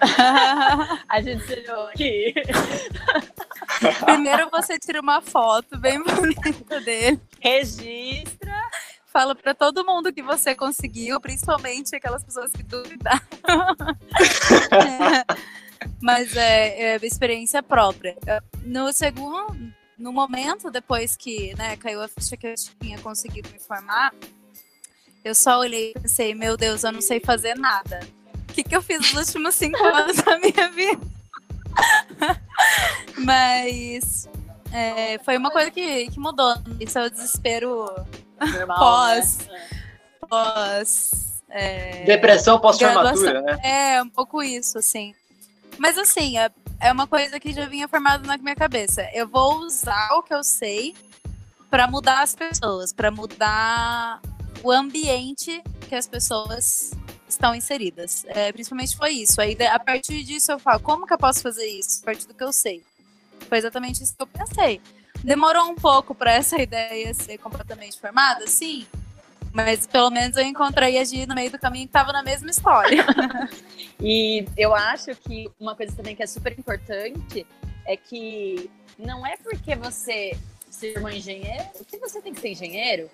[1.08, 2.34] a gente tirou aqui.
[4.04, 7.20] Primeiro você tira uma foto bem bonita dele.
[7.40, 8.54] Registra.
[9.06, 13.20] Fala para todo mundo que você conseguiu, principalmente aquelas pessoas que duvidaram.
[14.72, 15.24] é,
[16.00, 18.16] mas é, é experiência própria.
[18.62, 23.58] No segundo, no momento depois que né, caiu a ficha que eu tinha conseguido me
[23.58, 24.12] formar,
[25.24, 28.00] eu só olhei e pensei, meu Deus, eu não sei fazer nada
[28.56, 31.00] que, que eu fiz nos últimos cinco anos da minha vida.
[33.18, 34.28] Mas
[34.72, 36.54] é, foi uma coisa que, que mudou.
[36.80, 37.86] Isso é o desespero
[38.40, 39.38] Normal, pós.
[39.46, 39.68] Né?
[40.28, 41.42] Pós.
[41.50, 43.58] É, Depressão pós-formatura, né?
[43.62, 45.14] É, um pouco isso, assim.
[45.78, 46.50] Mas assim, é,
[46.80, 49.08] é uma coisa que já vinha formada na minha cabeça.
[49.12, 50.94] Eu vou usar o que eu sei
[51.70, 54.20] para mudar as pessoas, para mudar
[54.62, 56.92] o ambiente que as pessoas
[57.28, 58.24] estão inseridas.
[58.28, 59.40] É, principalmente foi isso.
[59.40, 62.00] Aí, a partir disso, eu falo, como que eu posso fazer isso?
[62.02, 62.82] A partir do que eu sei.
[63.48, 64.80] Foi exatamente isso que eu pensei.
[65.22, 68.86] Demorou um pouco para essa ideia ser completamente formada, sim.
[69.56, 72.50] Mas pelo menos eu encontrei a Gi no meio do caminho que estava na mesma
[72.50, 73.06] história.
[73.98, 77.46] e eu acho que uma coisa também que é super importante
[77.86, 80.36] é que não é porque você
[80.68, 83.10] ser um engenheiro que você tem que ser engenheiro.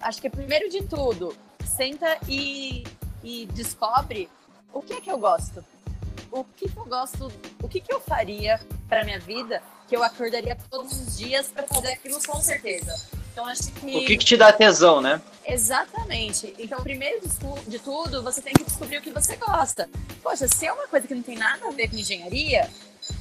[0.00, 1.32] Acho que primeiro de tudo,
[1.64, 2.82] senta e,
[3.22, 4.28] e descobre
[4.72, 5.64] o que é que eu gosto.
[6.32, 10.02] O que, que eu gosto, o que, que eu faria para minha vida que eu
[10.02, 12.94] acordaria todos os dias para fazer aquilo com certeza.
[13.38, 13.96] Então acho que.
[13.96, 15.22] O que, que te dá tesão, né?
[15.46, 16.52] Exatamente.
[16.58, 17.20] Então, primeiro
[17.68, 19.88] de tudo, você tem que descobrir o que você gosta.
[20.20, 22.68] Poxa, se é uma coisa que não tem nada a ver com engenharia,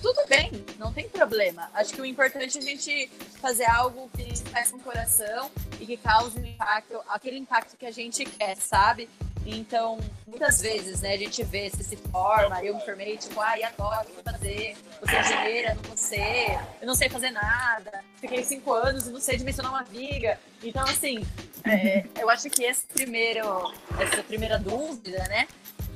[0.01, 1.69] tudo bem, não tem problema.
[1.71, 5.85] Acho que o importante é a gente fazer algo que faz com o coração e
[5.85, 9.07] que cause um impacto, aquele impacto que a gente quer, sabe?
[9.49, 13.55] Então, muitas vezes, né, a gente vê se se forma, eu me formei, tipo, ah,
[13.63, 18.73] adoro, vou fazer, vou ser engenheira, não ser, eu não sei fazer nada, fiquei cinco
[18.73, 20.37] anos e não sei dimensionar uma viga.
[20.61, 21.25] Então, assim,
[21.63, 25.47] é, eu acho que esse primeiro, essa primeira dúvida, né,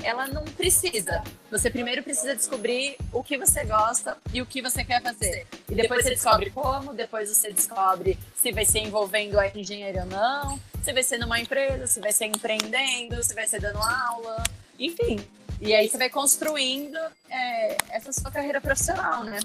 [0.03, 1.23] ela não precisa.
[1.49, 5.47] Você primeiro precisa descobrir o que você gosta e o que você quer fazer.
[5.69, 10.07] E depois você descobre como, depois você descobre se vai ser envolvendo a engenharia ou
[10.07, 14.43] não, se vai ser numa empresa, se vai ser empreendendo, se vai ser dando aula,
[14.79, 15.19] enfim.
[15.59, 16.97] E aí você vai construindo
[17.29, 19.39] é, essa sua carreira profissional, né?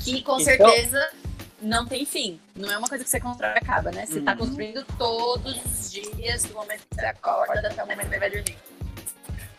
[0.00, 0.40] Que com então...
[0.40, 1.12] certeza
[1.60, 2.40] não tem fim.
[2.56, 4.06] Não é uma coisa que você constrói e acaba, né?
[4.06, 4.38] Você está uhum.
[4.38, 8.30] construindo todos os dias, do momento que você acorda até o momento que você vai
[8.30, 8.56] dormir.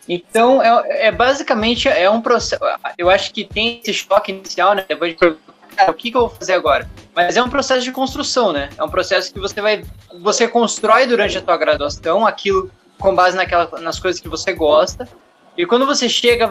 [0.08, 2.62] Então, é, é, basicamente é um processo.
[2.98, 4.84] Eu acho que tem esse choque inicial, né?
[4.86, 6.88] Depois de perguntar, o que, que eu vou fazer agora?
[7.14, 8.68] Mas é um processo de construção, né?
[8.76, 9.84] É um processo que você vai.
[10.20, 15.08] Você constrói durante a tua graduação aquilo com base naquela, nas coisas que você gosta.
[15.56, 16.48] E quando você chega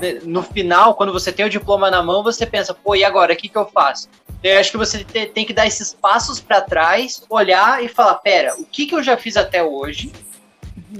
[0.00, 3.32] né, no final, quando você tem o diploma na mão, você pensa, pô, e agora?
[3.32, 4.08] O que, que eu faço?
[4.42, 8.54] Eu acho que você tem que dar esses passos para trás, olhar e falar, pera,
[8.58, 10.12] o que, que eu já fiz até hoje?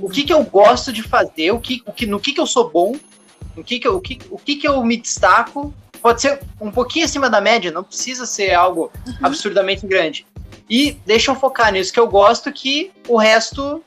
[0.00, 2.46] O que, que eu gosto de fazer, o que, o que, no que, que eu
[2.46, 2.96] sou bom,
[3.56, 5.74] o que, que, eu, o, que, o que, que eu me destaco.
[6.00, 9.14] Pode ser um pouquinho acima da média, não precisa ser algo uhum.
[9.20, 10.24] absurdamente grande.
[10.70, 13.82] E deixa eu focar nisso que eu gosto, que o resto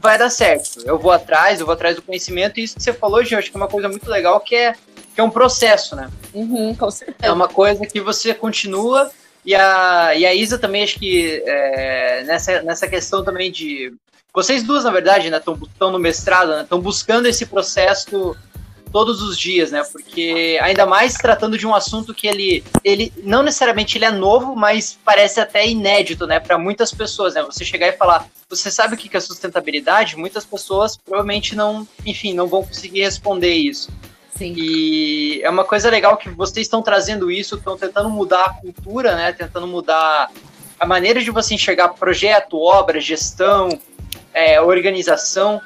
[0.00, 0.80] vai dar certo.
[0.84, 3.50] Eu vou atrás, eu vou atrás do conhecimento, e isso que você falou, Gil, acho
[3.50, 4.74] que é uma coisa muito legal, que é,
[5.14, 6.10] que é um processo, né?
[6.34, 7.18] Uhum, com certeza.
[7.22, 9.10] É uma coisa que você continua,
[9.44, 13.94] e a, e a Isa também, acho que é, nessa, nessa questão também de
[14.36, 18.36] vocês duas, na verdade, né, estão no mestrado, estão né, buscando esse processo
[18.92, 19.82] todos os dias, né?
[19.90, 24.54] Porque ainda mais tratando de um assunto que ele, ele não necessariamente ele é novo,
[24.54, 26.38] mas parece até inédito, né?
[26.38, 27.42] Para muitas pessoas, né?
[27.44, 30.18] Você chegar e falar, você sabe o que é sustentabilidade?
[30.18, 33.90] Muitas pessoas provavelmente não, enfim, não vão conseguir responder isso.
[34.36, 34.54] Sim.
[34.54, 39.16] E é uma coisa legal que vocês estão trazendo isso, estão tentando mudar a cultura,
[39.16, 39.32] né?
[39.32, 40.30] Tentando mudar
[40.78, 43.70] a maneira de você enxergar projeto, obra, gestão,
[44.36, 45.62] é, organização.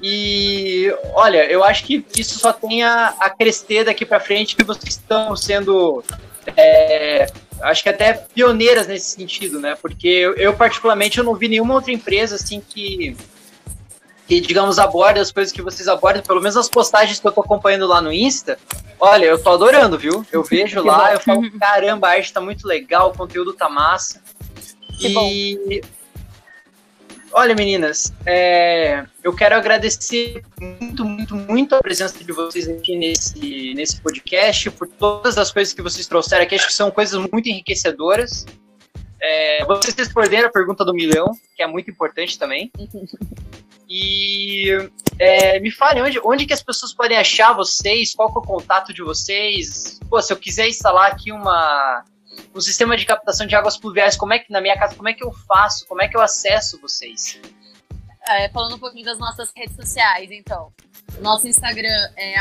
[0.00, 4.64] E olha, eu acho que isso só tem a, a crescer daqui para frente, que
[4.64, 6.02] vocês estão sendo,
[6.56, 7.26] é,
[7.60, 9.76] acho que até pioneiras nesse sentido, né?
[9.80, 13.14] Porque eu, eu, particularmente eu não vi nenhuma outra empresa assim que
[14.26, 17.42] que digamos aborda as coisas que vocês abordam, pelo menos as postagens que eu tô
[17.42, 18.58] acompanhando lá no Insta.
[18.98, 20.24] Olha, eu tô adorando, viu?
[20.32, 24.22] Eu vejo lá, eu falo, caramba, a arte tá muito legal, o conteúdo tá massa.
[24.98, 25.90] Que e bom.
[27.36, 33.74] Olha, meninas, é, eu quero agradecer muito, muito, muito a presença de vocês aqui nesse,
[33.74, 37.48] nesse podcast, por todas as coisas que vocês trouxeram aqui, acho que são coisas muito
[37.48, 38.46] enriquecedoras.
[39.20, 41.26] É, vocês responderam a pergunta do milhão,
[41.56, 42.70] que é muito importante também.
[43.90, 44.68] E
[45.18, 48.94] é, me fale onde, onde que as pessoas podem achar vocês, qual é o contato
[48.94, 49.98] de vocês.
[50.08, 52.04] Pô, se eu quiser instalar aqui uma,
[52.52, 55.12] o sistema de captação de águas pluviais, como é que na minha casa, como é
[55.12, 57.40] que eu faço, como é que eu acesso vocês?
[58.26, 60.72] É, falando um pouquinho das nossas redes sociais, então.
[61.20, 62.34] Nosso Instagram é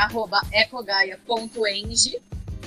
[0.61, 2.21] ecogaia.eng,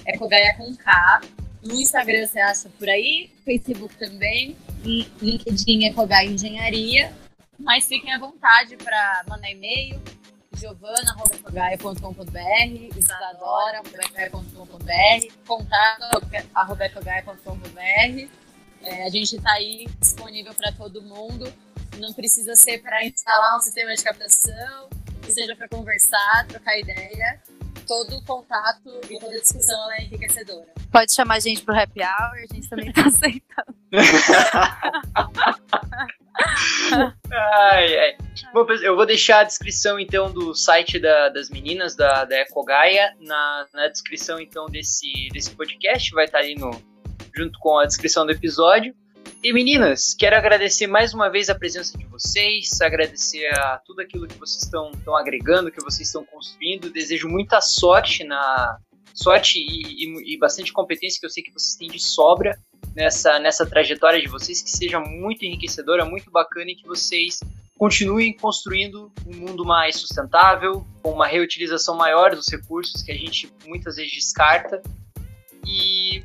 [0.07, 1.21] ecogaia com K.
[1.63, 7.13] No Instagram você acha por aí, Facebook também, LinkedIn Ecogaia Engenharia.
[7.59, 10.01] Mas fiquem à vontade para mandar e-mail,
[10.57, 18.29] giovana.ecogaia.com.br, isadora.ecogaia.com.br, contato.ecogaia.com.br.
[18.83, 21.53] É, a gente está aí disponível para todo mundo.
[21.99, 24.89] Não precisa ser para instalar um sistema de captação,
[25.23, 27.41] que seja para conversar, trocar ideia.
[27.87, 30.67] Todo contato e toda discussão é enriquecedora.
[30.91, 33.77] Pode chamar a gente para o happy hour, a gente também está aceitando.
[37.31, 38.16] ai, ai.
[38.53, 43.15] Bom, eu vou deixar a descrição então do site da, das meninas da, da Ecogaia
[43.21, 46.71] na, na descrição então desse, desse podcast, vai estar ali no,
[47.35, 48.95] junto com a descrição do episódio.
[49.43, 54.27] E meninas, quero agradecer mais uma vez a presença de vocês, agradecer a tudo aquilo
[54.27, 56.91] que vocês estão, estão agregando, que vocês estão construindo.
[56.91, 58.79] Desejo muita sorte na,
[59.17, 62.59] sorte e, e, e, bastante competência que eu sei que vocês têm de sobra
[62.95, 67.41] nessa, nessa trajetória de vocês, que seja muito enriquecedora, muito bacana e que vocês
[67.79, 73.53] continuem construindo um mundo mais sustentável, com uma reutilização maior dos recursos que a gente
[73.67, 74.83] muitas vezes descarta
[75.67, 76.25] e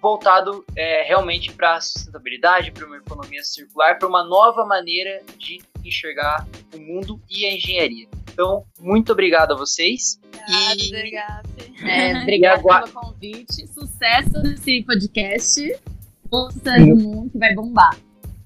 [0.00, 5.62] voltado é, realmente para a sustentabilidade, para uma economia circular, para uma nova maneira de
[5.84, 8.08] enxergar o mundo e a engenharia.
[8.32, 10.20] Então, muito obrigado a vocês.
[10.42, 10.88] Obrigada, e...
[10.88, 11.48] obrigada.
[11.84, 13.68] É, obrigado pelo convite.
[13.68, 15.80] Sucesso nesse podcast.
[16.28, 17.96] Sucesso do mundo que vai bombar.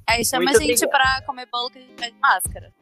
[0.08, 1.16] Aí chama muito a gente obrigado.
[1.16, 2.72] pra comer bolo que a gente faz máscara.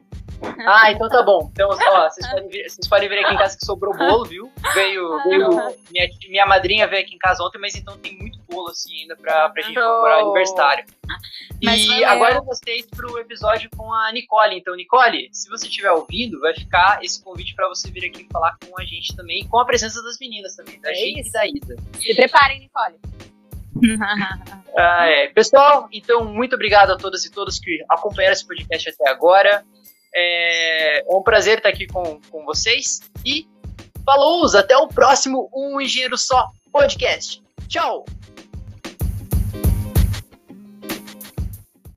[0.67, 1.49] Ah, então tá bom.
[1.51, 1.75] Então, ó,
[2.09, 4.51] vocês podem, vir, vocês podem ver aqui em casa que sobrou bolo, viu?
[4.73, 5.49] Veio, veio
[5.91, 9.15] minha, minha madrinha veio aqui em casa ontem, mas então tem muito bolo assim ainda
[9.15, 10.85] pra, pra gente comemorar o aniversário.
[11.61, 14.57] E agora vocês pro episódio com a Nicole.
[14.57, 18.57] Então, Nicole, se você estiver ouvindo, vai ficar esse convite para você vir aqui falar
[18.65, 21.45] com a gente também, com a presença das meninas também, da é gente e da
[21.47, 21.75] Isa.
[21.99, 22.95] Se preparem, Nicole.
[24.77, 25.27] ah, é.
[25.27, 29.63] Pessoal, então muito obrigado a todas e todos que acompanharam esse podcast até agora.
[30.15, 33.01] É, um prazer estar aqui com, com vocês.
[33.25, 33.47] E
[34.05, 34.45] falou!
[34.55, 37.43] Até o próximo Um Engenheiro Só podcast.
[37.67, 38.05] Tchau!